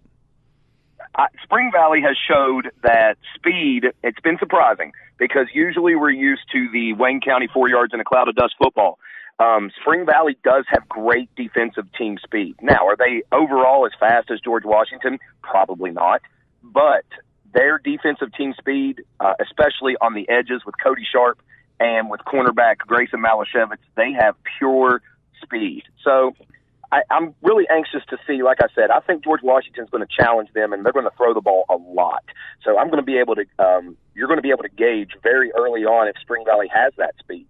[1.17, 3.85] Uh, Spring Valley has showed that speed.
[4.03, 8.03] It's been surprising because usually we're used to the Wayne County four yards in a
[8.03, 8.99] cloud of dust football.
[9.39, 12.55] Um, Spring Valley does have great defensive team speed.
[12.61, 15.19] Now, are they overall as fast as George Washington?
[15.41, 16.21] Probably not.
[16.63, 17.05] But
[17.53, 21.39] their defensive team speed, uh, especially on the edges with Cody Sharp
[21.79, 25.01] and with cornerback Grayson Malashevitz, they have pure
[25.41, 25.83] speed.
[26.03, 26.33] So
[26.91, 28.41] I, I'm really anxious to see.
[28.41, 31.15] Like I said, I think George Washington's going to challenge them, and they're going to
[31.17, 32.23] throw the ball a lot.
[32.63, 33.45] So I'm going to be able to.
[33.59, 36.93] Um, you're going to be able to gauge very early on if Spring Valley has
[36.97, 37.47] that speed.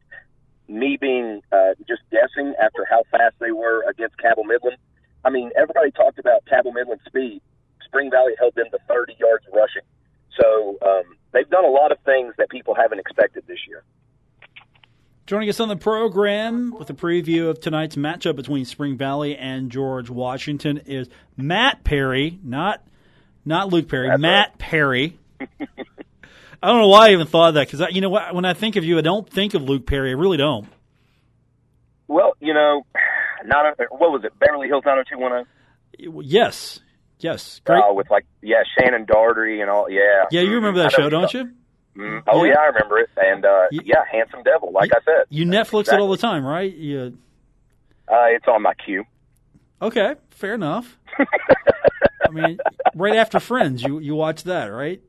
[0.68, 4.78] Me being uh, just guessing after how fast they were against Cabell Midland.
[5.24, 7.42] I mean, everybody talked about Cabell Midland speed.
[7.86, 9.84] Spring Valley held them to 30 yards rushing.
[10.40, 13.84] So um, they've done a lot of things that people haven't expected this year.
[15.28, 19.72] Joining us on the program with a preview of tonight's matchup between Spring Valley and
[19.72, 22.84] George Washington is Matt Perry, not
[23.44, 24.58] not Luke Perry, That's Matt right.
[24.60, 25.20] Perry.
[26.66, 28.10] I don't know why I even thought of that because you know?
[28.10, 30.10] When I think of you, I don't think of Luke Perry.
[30.10, 30.68] I really don't.
[32.08, 32.88] Well, you know,
[33.46, 34.34] not a, what was it?
[34.40, 36.24] Beverly Hills 90210.
[36.26, 36.80] Yes,
[37.20, 37.78] yes, great.
[37.78, 39.92] Uh, with like yeah, Shannen Doherty and all.
[39.92, 41.52] Yeah, yeah, you remember that show, don't you?
[41.96, 42.54] Mm, oh yeah.
[42.54, 42.60] yeah.
[42.60, 45.26] I remember it, and uh, you, yeah, handsome devil, like you, I said.
[45.30, 46.00] You Netflix exactly.
[46.00, 46.76] it all the time, right?
[46.76, 47.16] You,
[48.08, 49.04] uh, it's on my queue.
[49.84, 50.98] Okay, fair enough.
[52.28, 52.58] I mean,
[52.96, 55.00] right after Friends, you you watch that, right?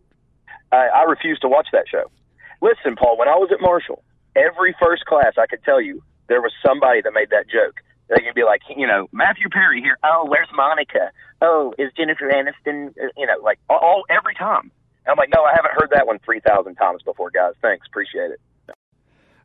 [0.73, 2.11] I, I refuse to watch that show.
[2.61, 4.03] Listen, Paul, when I was at Marshall,
[4.35, 7.81] every first class, I could tell you there was somebody that made that joke.
[8.09, 9.99] They could be like, you know, Matthew Perry here.
[10.05, 11.11] Oh, where's Monica?
[11.43, 12.89] Oh, is Jennifer Aniston?
[12.91, 14.71] Uh, you know, like all every time.
[15.09, 17.53] I'm like, no, I haven't heard that one 3,000 times before, guys.
[17.63, 17.87] Thanks.
[17.87, 18.41] Appreciate it.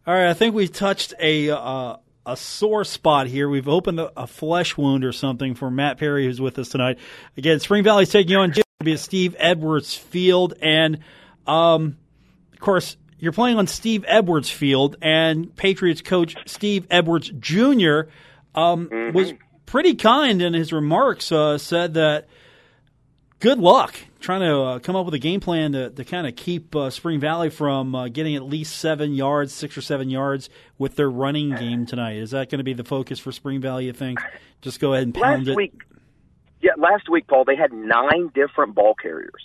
[0.08, 0.30] All right.
[0.30, 3.50] I think we've touched a, uh, a sore spot here.
[3.50, 7.00] We've opened a, a, flesh wound or something for Matt Perry, who's with us tonight.
[7.36, 8.54] Again, Spring Valley's taking on
[8.84, 10.54] be Steve Edwards Field.
[10.62, 11.00] And,
[11.48, 11.98] um,
[12.54, 18.10] of course, you're playing on Steve Edwards Field, and Patriots coach Steve Edwards Jr.
[18.56, 19.16] Um, mm-hmm.
[19.16, 19.34] was
[19.66, 22.28] pretty kind in his remarks, uh, said that
[23.42, 26.36] good luck trying to uh, come up with a game plan to, to kind of
[26.36, 30.50] keep uh, Spring Valley from uh, getting at least seven yards, six or seven yards
[30.78, 32.18] with their running game tonight.
[32.18, 33.86] Is that going to be the focus for Spring Valley?
[33.86, 34.20] You think?
[34.62, 35.58] Just go ahead and pound last it.
[35.58, 35.74] Week,
[36.62, 39.42] yeah, last week, Paul, they had nine different ball carriers.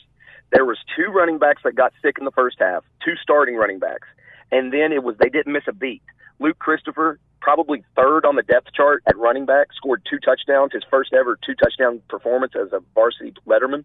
[0.52, 3.78] There was two running backs that got sick in the first half, two starting running
[3.78, 4.06] backs,
[4.52, 6.02] and then it was they didn't miss a beat.
[6.38, 10.84] Luke Christopher probably third on the depth chart at running back, scored two touchdowns, his
[10.90, 13.84] first ever two touchdown performance as a varsity letterman.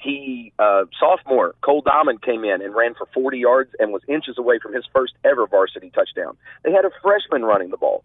[0.00, 4.38] He, uh, sophomore, Cole Diamond came in and ran for 40 yards and was inches
[4.38, 6.36] away from his first ever varsity touchdown.
[6.64, 8.04] They had a freshman running the ball.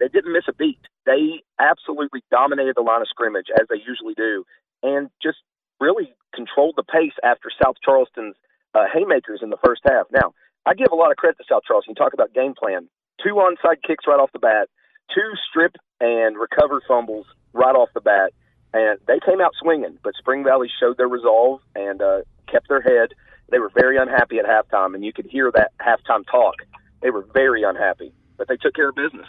[0.00, 0.80] They didn't miss a beat.
[1.06, 4.44] They absolutely dominated the line of scrimmage as they usually do
[4.82, 5.38] and just
[5.80, 8.36] really controlled the pace after South Charleston's
[8.74, 10.06] uh, haymakers in the first half.
[10.12, 10.34] Now,
[10.66, 11.94] I give a lot of credit to South Charleston.
[11.96, 12.88] You talk about game plan
[13.22, 14.68] two onside kicks right off the bat,
[15.14, 18.32] two strip and recover fumbles right off the bat,
[18.72, 19.98] and they came out swinging.
[20.02, 23.10] But Spring Valley showed their resolve and uh, kept their head.
[23.50, 26.56] They were very unhappy at halftime, and you could hear that halftime talk.
[27.00, 29.26] They were very unhappy, but they took care of business.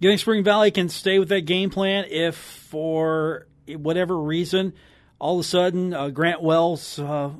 [0.00, 4.74] You think Spring Valley can stay with that game plan if, for whatever reason,
[5.18, 7.30] all of a sudden uh, Grant Wells uh,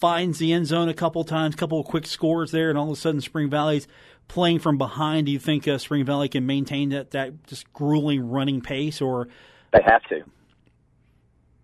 [0.00, 2.86] finds the end zone a couple times, a couple of quick scores there, and all
[2.90, 3.86] of a sudden Spring Valley's
[4.28, 8.30] playing from behind, do you think uh, Spring Valley can maintain that, that just grueling
[8.30, 9.28] running pace, or
[9.72, 10.22] they have to?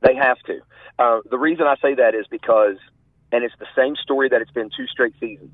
[0.03, 0.61] They have to.
[0.99, 2.77] Uh, the reason I say that is because,
[3.33, 5.51] and it's the same story that it's been two straight seasons.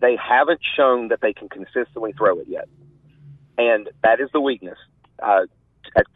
[0.00, 2.68] They haven't shown that they can consistently throw it yet,
[3.56, 4.78] and that is the weakness.
[5.22, 5.46] Uh,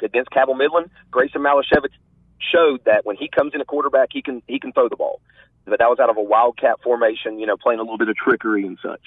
[0.02, 1.94] against Cabell Midland, Grayson Malashevich
[2.38, 5.20] showed that when he comes in a quarterback, he can he can throw the ball.
[5.64, 8.16] But that was out of a wildcat formation, you know, playing a little bit of
[8.16, 9.00] trickery and such.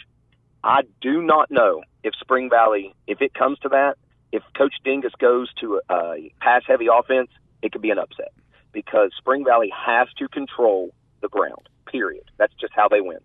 [0.63, 3.95] I do not know if Spring Valley, if it comes to that,
[4.31, 7.29] if Coach Dingess goes to a pass heavy offense,
[7.61, 8.31] it could be an upset
[8.71, 12.23] because Spring Valley has to control the ground, period.
[12.37, 13.19] That's just how they win.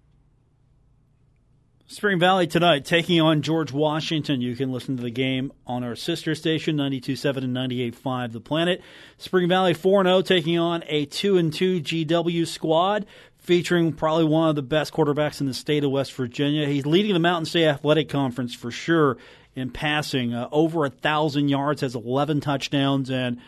[1.90, 4.42] Spring Valley tonight taking on George Washington.
[4.42, 8.82] You can listen to the game on our sister station, 92.7 and 98.5 The Planet.
[9.16, 13.06] Spring Valley 4 0 taking on a 2 2 GW squad
[13.38, 16.66] featuring probably one of the best quarterbacks in the state of West Virginia.
[16.66, 19.16] He's leading the Mountain State Athletic Conference for sure
[19.54, 20.34] in passing.
[20.34, 23.40] Uh, over a thousand yards, has 11 touchdowns, and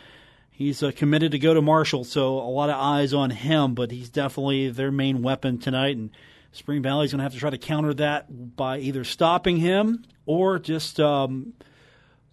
[0.51, 2.05] he's uh, committed to go to Marshall.
[2.05, 5.97] So a lot of eyes on him, but he's definitely their main weapon tonight.
[5.97, 6.11] And
[6.53, 10.59] Spring Valley's going to have to try to counter that by either stopping him or
[10.59, 11.53] just, um,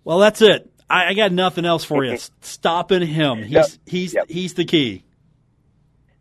[0.04, 0.72] well, that's it.
[0.90, 2.18] I, I, got nothing else for you.
[2.40, 3.40] Stopping him.
[3.40, 3.68] He's yep.
[3.86, 4.30] he's yep.
[4.30, 5.04] he's the key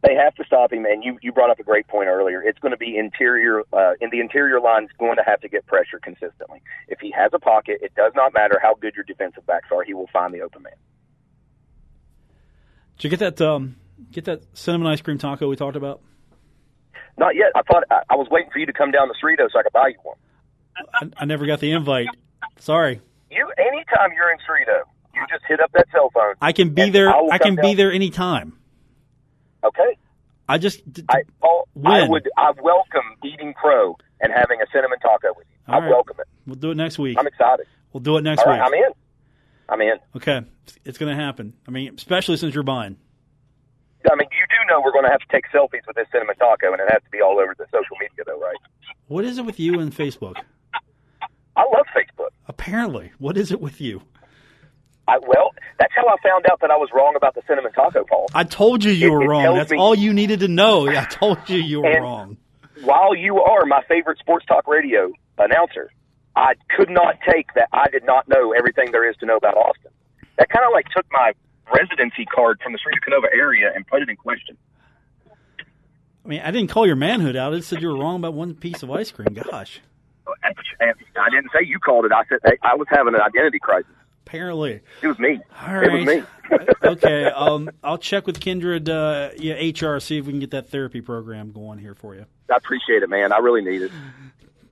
[0.06, 0.84] they have to stop him.
[0.84, 2.42] And you you brought up a great point earlier.
[2.42, 5.48] It's going to be interior uh, in the interior line is going to have to
[5.48, 6.62] get pressure consistently.
[6.88, 9.82] If he has a pocket, it does not matter how good your defensive backs are.
[9.82, 10.74] He will find the open man.
[12.96, 13.76] Did you get that um,
[14.12, 16.00] get that cinnamon ice cream taco we talked about?
[17.18, 17.50] Not yet.
[17.54, 19.62] I thought I, I was waiting for you to come down to Cerritos so I
[19.62, 20.16] could buy you one.
[20.94, 22.08] I, I never got the invite.
[22.58, 23.00] Sorry.
[23.30, 26.34] You anytime you're in Cerritos, you just hit up that cell phone.
[26.40, 27.08] I can be there.
[27.08, 28.58] I I can be there anytime.
[29.64, 29.96] Okay.
[30.48, 32.28] I just d- d- I, Paul, I would.
[32.36, 35.56] I welcome eating crow and having a cinnamon taco with you.
[35.72, 35.90] All I right.
[35.90, 36.26] welcome it.
[36.46, 37.16] we'll do it next week.
[37.18, 37.66] I'm excited.
[37.92, 38.66] We'll do it next All right, week.
[38.66, 38.92] I'm in.
[39.68, 39.98] I'm in.
[40.16, 40.46] Okay,
[40.84, 41.54] it's going to happen.
[41.66, 42.96] I mean, especially since you're buying.
[44.08, 46.36] I mean, you do know we're going to have to take selfies with this cinnamon
[46.36, 48.54] taco, and it has to be all over the social media, though, right?
[49.08, 50.36] What is it with you and Facebook?
[51.56, 52.28] I love Facebook.
[52.46, 54.02] Apparently, what is it with you?
[55.08, 58.04] I, well, that's how I found out that I was wrong about the cinnamon taco,
[58.04, 58.26] Paul.
[58.34, 59.56] I told you you It- were it wrong.
[59.56, 60.88] That's me- all you needed to know.
[60.90, 62.36] I told you you were wrong.
[62.82, 65.90] While you are my favorite sports talk radio announcer,
[66.34, 69.56] I could not take that I did not know everything there is to know about
[69.56, 69.90] Austin.
[70.38, 71.32] That kind of like took my
[71.74, 74.56] residency card from the Ceredo-Kenova area and put it in question.
[75.28, 77.54] I mean, I didn't call your manhood out.
[77.54, 79.28] I just said you were wrong about one piece of ice cream.
[79.32, 79.80] Gosh,
[80.42, 80.54] And
[81.16, 82.12] I didn't say you called it.
[82.12, 83.90] I said I was having an identity crisis.
[84.26, 84.80] Apparently.
[85.02, 85.40] It was me.
[85.66, 85.86] All right.
[85.86, 86.22] It was me.
[86.84, 87.24] okay.
[87.26, 91.00] Um, I'll check with Kindred, uh, yeah, HR, see if we can get that therapy
[91.00, 92.26] program going here for you.
[92.50, 93.32] I appreciate it, man.
[93.32, 93.92] I really need it.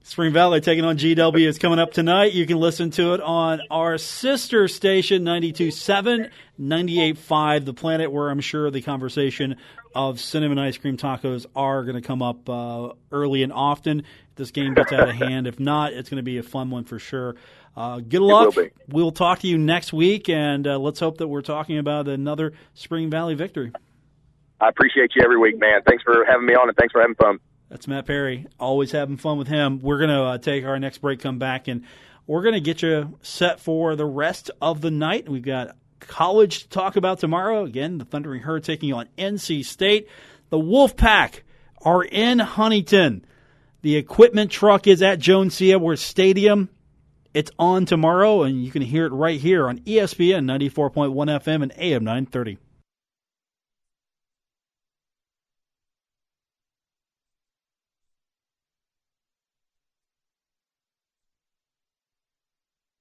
[0.02, 2.34] Spring Valley taking on GW is coming up tonight.
[2.34, 8.40] You can listen to it on our sister station, 92.7, 98.5, The Planet, where I'm
[8.40, 9.56] sure the conversation
[9.94, 14.00] of cinnamon ice cream tacos are going to come up uh, early and often.
[14.00, 15.46] If this game gets out of hand.
[15.46, 17.36] If not, it's going to be a fun one for sure.
[17.76, 18.54] Uh, good luck.
[18.88, 22.52] We'll talk to you next week, and uh, let's hope that we're talking about another
[22.74, 23.72] Spring Valley victory.
[24.60, 25.82] I appreciate you every week, man.
[25.86, 27.38] Thanks for having me on, and thanks for having fun.
[27.68, 28.46] That's Matt Perry.
[28.60, 29.80] Always having fun with him.
[29.80, 31.84] We're going to uh, take our next break, come back, and
[32.26, 35.28] we're going to get you set for the rest of the night.
[35.28, 37.64] We've got college to talk about tomorrow.
[37.64, 40.08] Again, the Thundering Herd taking on NC State.
[40.50, 41.40] The Wolfpack
[41.82, 43.24] are in Huntington.
[43.82, 45.72] The equipment truck is at Joan C.
[45.72, 46.70] Edwards Stadium.
[47.34, 51.72] It's on tomorrow, and you can hear it right here on ESPN 94.1 FM and
[51.76, 52.58] AM 930.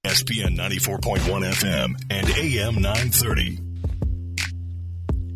[0.04, 3.58] ESPN 94.1 FM and AM 930.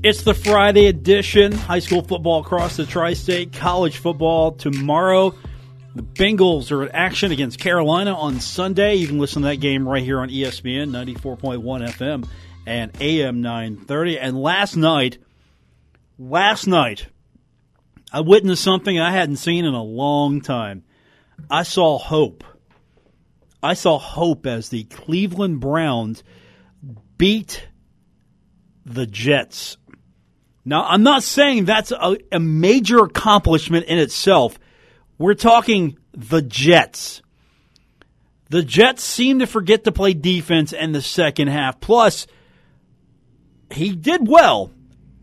[0.02, 1.52] It's the Friday edition.
[1.52, 5.34] High school football across the tri state, college football tomorrow.
[5.94, 8.96] The Bengals are in action against Carolina on Sunday.
[8.96, 12.28] You can listen to that game right here on ESPN 94.1 FM
[12.66, 14.18] and AM 930.
[14.18, 15.18] And last night,
[16.18, 17.06] last night,
[18.12, 20.84] I witnessed something I hadn't seen in a long time.
[21.50, 22.44] I saw hope.
[23.62, 26.22] I saw hope as the Cleveland Browns
[27.16, 27.66] beat
[28.84, 29.76] the Jets.
[30.64, 34.58] Now, I'm not saying that's a, a major accomplishment in itself.
[35.18, 37.22] We're talking the Jets.
[38.50, 41.80] The Jets seem to forget to play defense in the second half.
[41.80, 42.26] Plus,
[43.70, 44.70] he did well.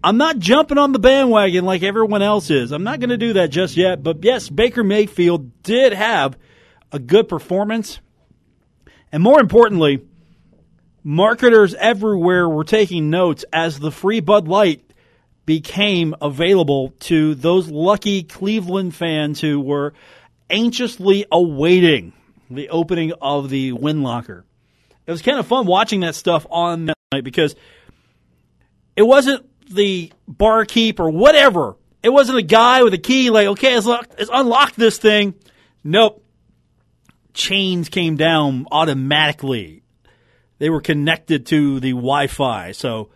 [0.04, 2.72] I'm not jumping on the bandwagon like everyone else is.
[2.72, 4.04] I'm not going to do that just yet.
[4.04, 6.38] But yes, Baker Mayfield did have
[6.92, 8.00] a good performance.
[9.12, 10.06] And more importantly,
[11.04, 14.85] marketers everywhere were taking notes as the free Bud Light
[15.46, 19.94] became available to those lucky Cleveland fans who were
[20.50, 22.14] anxiously awaiting
[22.50, 24.46] the opening of the Wind Locker.
[25.06, 27.56] It was kind of fun watching that stuff on that night because
[28.96, 31.76] it wasn't the barkeep or whatever.
[32.02, 35.36] It wasn't a guy with a key like, okay, let's, lock, let's unlock this thing.
[35.84, 36.24] Nope.
[37.34, 39.84] Chains came down automatically.
[40.58, 42.72] They were connected to the Wi Fi.
[42.72, 43.10] So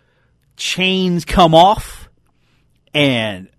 [0.57, 2.08] chains come off
[2.93, 3.49] and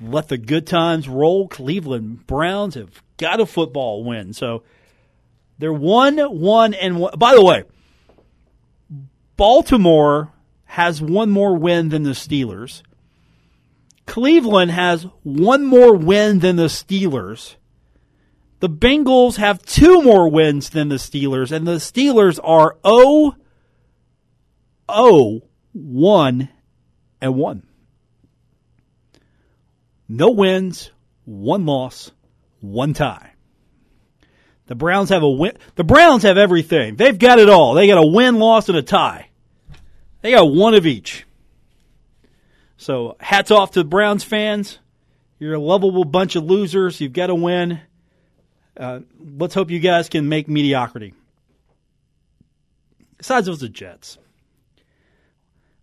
[0.00, 1.48] let the good times roll.
[1.48, 4.32] Cleveland Browns have got a football win.
[4.32, 4.62] So
[5.58, 7.14] they're one, one, and one.
[7.16, 7.64] By the way,
[9.36, 10.32] Baltimore
[10.64, 12.82] has one more win than the Steelers.
[14.06, 17.56] Cleveland has one more win than the Steelers.
[18.60, 23.36] The Bengals have two more wins than the Steelers, and the Steelers are 0
[24.90, 25.42] 0
[25.72, 26.48] 1
[27.20, 27.66] and 1.
[30.08, 30.90] No wins,
[31.24, 32.10] one loss,
[32.60, 33.32] one tie.
[34.66, 35.56] The Browns have a win.
[35.74, 36.96] The Browns have everything.
[36.96, 37.74] They've got it all.
[37.74, 39.28] They got a win, loss, and a tie.
[40.22, 41.26] They got one of each.
[42.76, 44.78] So hats off to the Browns fans.
[45.38, 47.00] You're a lovable bunch of losers.
[47.00, 47.80] You've got to win.
[48.76, 51.14] Uh, let's hope you guys can make mediocrity.
[53.18, 54.18] Besides, was the Jets.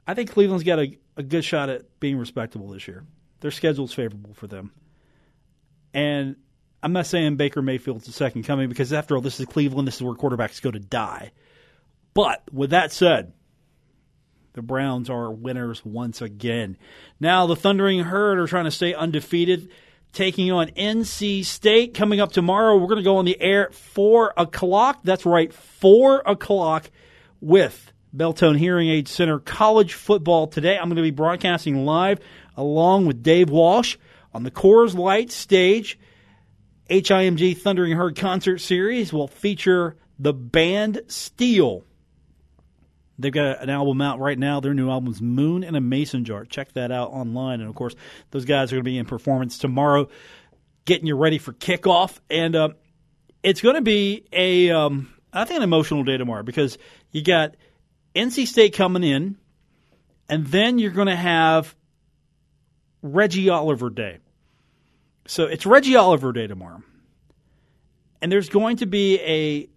[0.08, 3.06] I think Cleveland's got a, a good shot at being respectable this year.
[3.42, 4.72] Their schedule's favorable for them.
[5.94, 6.36] And
[6.84, 9.88] I'm not saying Baker Mayfield's the second coming because, after all, this is Cleveland.
[9.88, 11.32] This is where quarterbacks go to die.
[12.14, 13.34] But with that said,
[14.54, 16.78] The Browns are winners once again.
[17.20, 19.70] Now, the Thundering Herd are trying to stay undefeated,
[20.12, 21.94] taking on NC State.
[21.94, 25.00] Coming up tomorrow, we're going to go on the air at 4 o'clock.
[25.04, 26.90] That's right, 4 o'clock
[27.42, 30.78] with Beltone Hearing Aid Center College Football today.
[30.78, 32.20] I'm going to be broadcasting live
[32.60, 33.98] along with Dave Walsh
[34.34, 35.98] on the Coors Light stage.
[36.90, 41.84] HIMG Thundering Herd concert series will feature the band Steel.
[43.18, 44.60] They've got an album out right now.
[44.60, 46.46] Their new album's Moon in a Mason Jar.
[46.46, 47.62] Check that out online.
[47.62, 47.96] And of course,
[48.32, 50.10] those guys are going to be in performance tomorrow,
[50.86, 52.18] getting you ready for kickoff.
[52.30, 52.70] And uh,
[53.42, 56.78] it's going to be a, um, I think, an emotional day tomorrow because
[57.12, 57.56] you got
[58.16, 59.38] NC State coming in,
[60.28, 61.76] and then you're going to have
[63.02, 64.18] Reggie Oliver Day.
[65.26, 66.84] So it's Reggie Oliver Day tomorrow.
[68.22, 69.68] And there's going to be a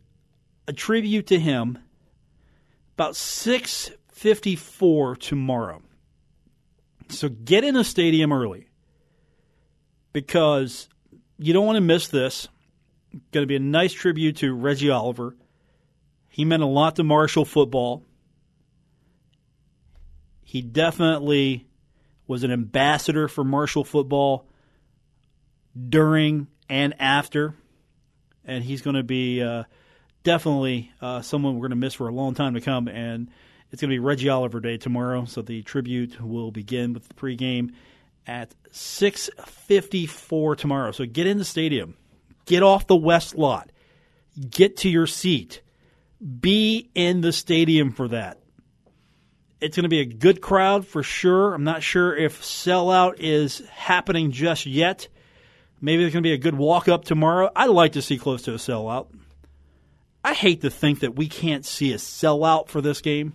[0.68, 1.78] a tribute to him
[2.94, 5.80] about 6:54 tomorrow.
[7.08, 8.68] So get in a stadium early
[10.12, 10.88] because
[11.38, 12.48] you don't want to miss this.
[13.32, 15.36] Going to be a nice tribute to Reggie Oliver.
[16.28, 18.02] He meant a lot to Marshall football.
[20.42, 21.66] He definitely
[22.26, 24.46] was an ambassador for Marshall football
[25.88, 27.54] during and after,
[28.44, 29.64] and he's going to be uh,
[30.22, 32.88] definitely uh, someone we're going to miss for a long time to come.
[32.88, 33.30] And
[33.70, 37.14] it's going to be Reggie Oliver Day tomorrow, so the tribute will begin with the
[37.14, 37.72] pregame
[38.26, 40.92] at 6:54 tomorrow.
[40.92, 41.94] So get in the stadium,
[42.46, 43.70] get off the west lot,
[44.50, 45.62] get to your seat,
[46.40, 48.41] be in the stadium for that.
[49.62, 51.54] It's going to be a good crowd for sure.
[51.54, 55.06] I'm not sure if sellout is happening just yet.
[55.80, 57.48] Maybe there's going to be a good walk up tomorrow.
[57.54, 59.06] I'd like to see close to a sellout.
[60.24, 63.34] I hate to think that we can't see a sellout for this game.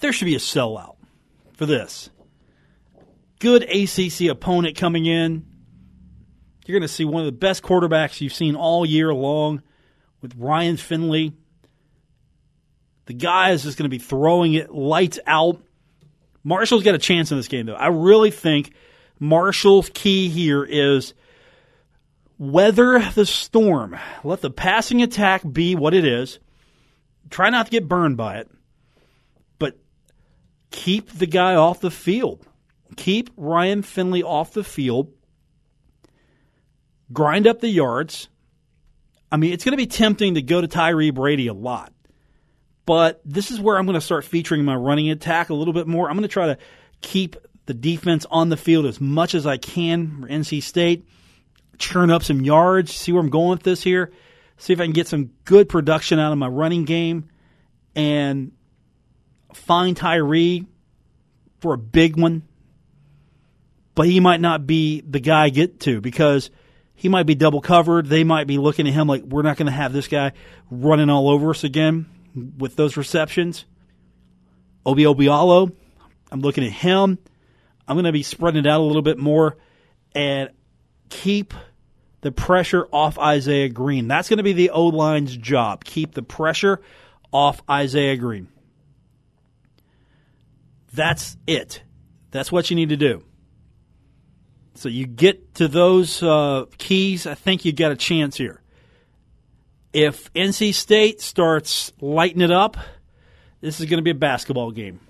[0.00, 0.96] There should be a sellout
[1.52, 2.10] for this.
[3.38, 5.46] Good ACC opponent coming in.
[6.66, 9.62] You're going to see one of the best quarterbacks you've seen all year long
[10.20, 11.32] with Ryan Finley.
[13.06, 15.60] The guy is just going to be throwing it lights out.
[16.44, 17.74] Marshall's got a chance in this game, though.
[17.74, 18.72] I really think
[19.18, 21.14] Marshall's key here is
[22.38, 23.96] weather the storm.
[24.24, 26.38] Let the passing attack be what it is.
[27.30, 28.50] Try not to get burned by it,
[29.58, 29.78] but
[30.70, 32.46] keep the guy off the field.
[32.96, 35.12] Keep Ryan Finley off the field.
[37.12, 38.28] Grind up the yards.
[39.30, 41.92] I mean, it's going to be tempting to go to Tyree Brady a lot.
[42.84, 45.86] But this is where I'm going to start featuring my running attack a little bit
[45.86, 46.08] more.
[46.08, 46.58] I'm going to try to
[47.00, 51.06] keep the defense on the field as much as I can for NC State
[51.78, 54.12] churn up some yards, see where I'm going with this here,
[54.56, 57.28] see if I can get some good production out of my running game
[57.94, 58.52] and
[59.52, 60.66] find Tyree
[61.60, 62.42] for a big one.
[63.94, 66.50] But he might not be the guy I get to because
[66.94, 68.06] he might be double covered.
[68.06, 70.32] They might be looking at him like we're not going to have this guy
[70.70, 73.64] running all over us again with those receptions.
[74.84, 75.72] Obi Obialo,
[76.30, 77.18] I'm looking at him.
[77.86, 79.56] I'm going to be spreading it out a little bit more
[80.14, 80.50] and
[81.08, 81.54] keep
[82.22, 84.08] the pressure off Isaiah Green.
[84.08, 85.84] That's going to be the O line's job.
[85.84, 86.80] Keep the pressure
[87.32, 88.48] off Isaiah Green.
[90.92, 91.82] That's it.
[92.30, 93.24] That's what you need to do.
[94.74, 98.61] So you get to those uh, keys, I think you got a chance here.
[99.92, 102.76] If NC State starts lighting it up,
[103.60, 105.00] this is going to be a basketball game.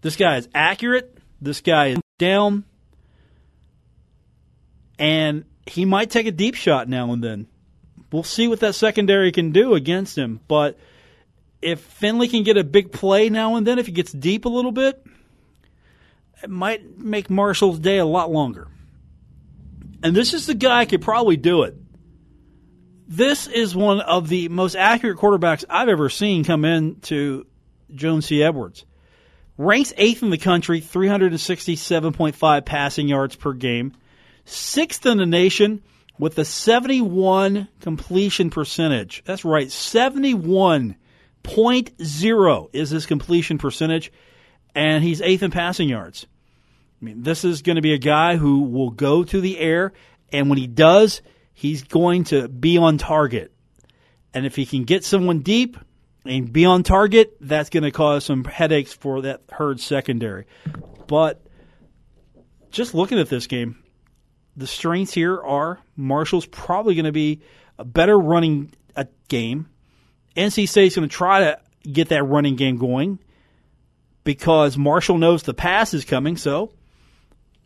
[0.00, 1.16] This guy is accurate.
[1.40, 2.64] This guy is down.
[4.98, 7.46] And he might take a deep shot now and then.
[8.10, 10.40] We'll see what that secondary can do against him.
[10.48, 10.78] But
[11.60, 14.48] if Finley can get a big play now and then, if he gets deep a
[14.48, 15.04] little bit,
[16.42, 18.68] it might make Marshall's day a lot longer.
[20.02, 21.76] And this is the guy who could probably do it.
[23.08, 27.46] This is one of the most accurate quarterbacks I've ever seen come in to
[27.94, 28.42] Joan C.
[28.42, 28.84] Edwards.
[29.56, 33.94] Ranks eighth in the country, 367.5 passing yards per game
[34.48, 35.82] sixth in the nation
[36.18, 39.22] with a 71 completion percentage.
[39.24, 44.12] That's right, 71.0 is his completion percentage,
[44.74, 46.26] and he's eighth in passing yards.
[47.00, 49.92] I mean, this is going to be a guy who will go to the air,
[50.32, 51.22] and when he does,
[51.58, 53.52] he's going to be on target.
[54.32, 55.76] And if he can get someone deep
[56.24, 60.46] and be on target, that's going to cause some headaches for that herd secondary.
[61.08, 61.44] But
[62.70, 63.82] just looking at this game,
[64.56, 67.40] the strengths here are Marshall's probably going to be
[67.76, 69.68] a better running a game.
[70.36, 71.58] NC State's going to try to
[71.90, 73.18] get that running game going
[74.22, 76.36] because Marshall knows the pass is coming.
[76.36, 76.70] So,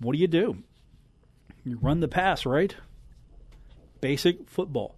[0.00, 0.62] what do you do?
[1.62, 2.74] You run the pass, right?
[4.02, 4.96] Basic football.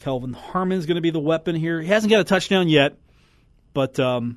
[0.00, 1.80] Kelvin Harmon's going to be the weapon here.
[1.80, 2.96] He hasn't got a touchdown yet,
[3.72, 4.36] but um,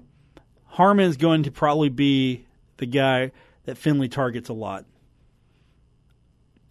[0.65, 2.45] Harmon's going to probably be
[2.77, 3.31] the guy
[3.63, 4.85] that Finley targets a lot.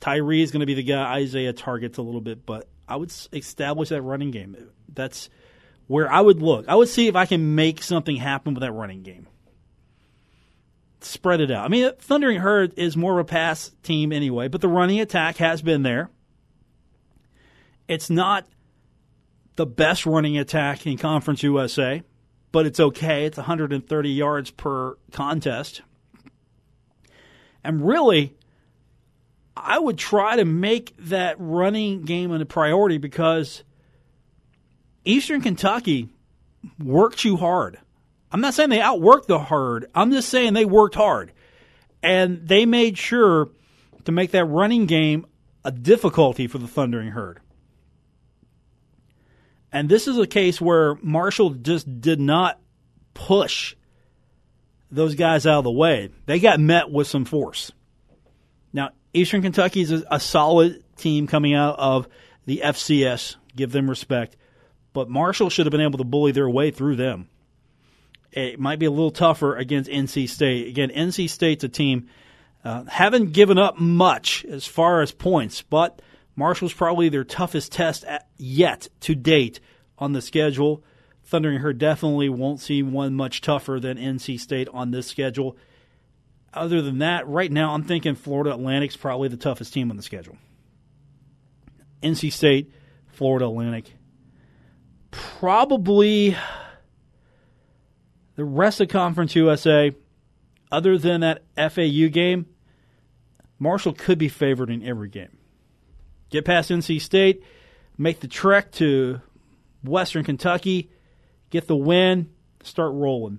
[0.00, 3.12] Tyree is going to be the guy Isaiah targets a little bit, but I would
[3.32, 4.56] establish that running game.
[4.88, 5.30] That's
[5.88, 6.68] where I would look.
[6.68, 9.26] I would see if I can make something happen with that running game.
[11.00, 11.64] Spread it out.
[11.64, 15.38] I mean, Thundering Herd is more of a pass team anyway, but the running attack
[15.38, 16.10] has been there.
[17.88, 18.46] It's not
[19.56, 22.02] the best running attack in Conference USA,
[22.52, 23.26] but it's okay.
[23.26, 25.82] It's 130 yards per contest.
[27.62, 28.34] And really,
[29.56, 33.62] I would try to make that running game a priority because
[35.04, 36.08] Eastern Kentucky
[36.82, 37.78] worked you hard.
[38.32, 39.86] I'm not saying they outworked the herd.
[39.94, 41.32] I'm just saying they worked hard.
[42.02, 43.50] And they made sure
[44.04, 45.24] to make that running game
[45.64, 47.40] a difficulty for the Thundering Herd.
[49.74, 52.60] And this is a case where Marshall just did not
[53.12, 53.74] push
[54.88, 56.10] those guys out of the way.
[56.26, 57.72] They got met with some force.
[58.72, 62.06] Now, Eastern Kentucky is a, solid team coming out of
[62.46, 63.34] the FCS.
[63.56, 64.36] Give them respect.
[64.92, 67.28] But Marshall should have been able to bully their way through them.
[68.30, 70.68] It might be a little tougher against NC State.
[70.68, 72.08] Again, NC State's a team
[72.64, 76.00] uh, haven't given up much as far as points, but
[76.36, 79.60] Marshall's probably their toughest test at, yet to date
[79.98, 80.82] on the schedule.
[81.24, 85.56] Thundering Herd definitely won't see one much tougher than NC State on this schedule
[86.54, 90.02] other than that, right now I'm thinking Florida Atlantic's probably the toughest team on the
[90.02, 90.36] schedule.
[92.02, 92.72] NC State,
[93.12, 93.92] Florida Atlantic.
[95.10, 96.36] Probably
[98.36, 99.92] the rest of Conference USA,
[100.70, 102.46] other than that FAU game,
[103.58, 105.38] Marshall could be favored in every game.
[106.34, 107.44] Get past NC State,
[107.96, 109.20] make the trek to
[109.84, 110.90] Western Kentucky,
[111.50, 112.28] get the win,
[112.64, 113.38] start rolling.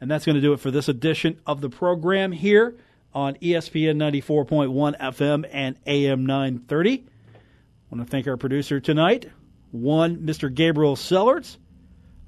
[0.00, 2.74] And that's going to do it for this edition of the program here
[3.14, 7.04] on ESPN 94.1 FM and AM 930.
[7.06, 9.30] I want to thank our producer tonight,
[9.70, 10.52] one Mr.
[10.52, 11.58] Gabriel Sellards.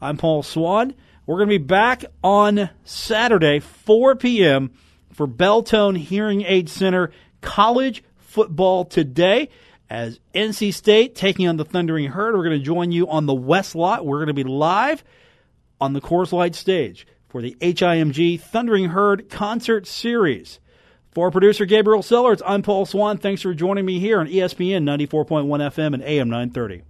[0.01, 0.95] I'm Paul Swann.
[1.27, 4.71] We're going to be back on Saturday, 4 p.m.
[5.13, 7.11] for Beltone Hearing Aid Center
[7.41, 9.51] College Football Today.
[9.91, 13.35] As NC State taking on the Thundering Herd, we're going to join you on the
[13.35, 14.07] West Lot.
[14.07, 15.05] We're going to be live
[15.81, 20.61] on the Coors Light stage for the HIMG Thundering Herd Concert Series.
[21.11, 23.19] For producer Gabriel Sellers, I'm Paul Swann.
[23.19, 26.85] Thanks for joining me here on ESPN 94.1 FM and AM 930.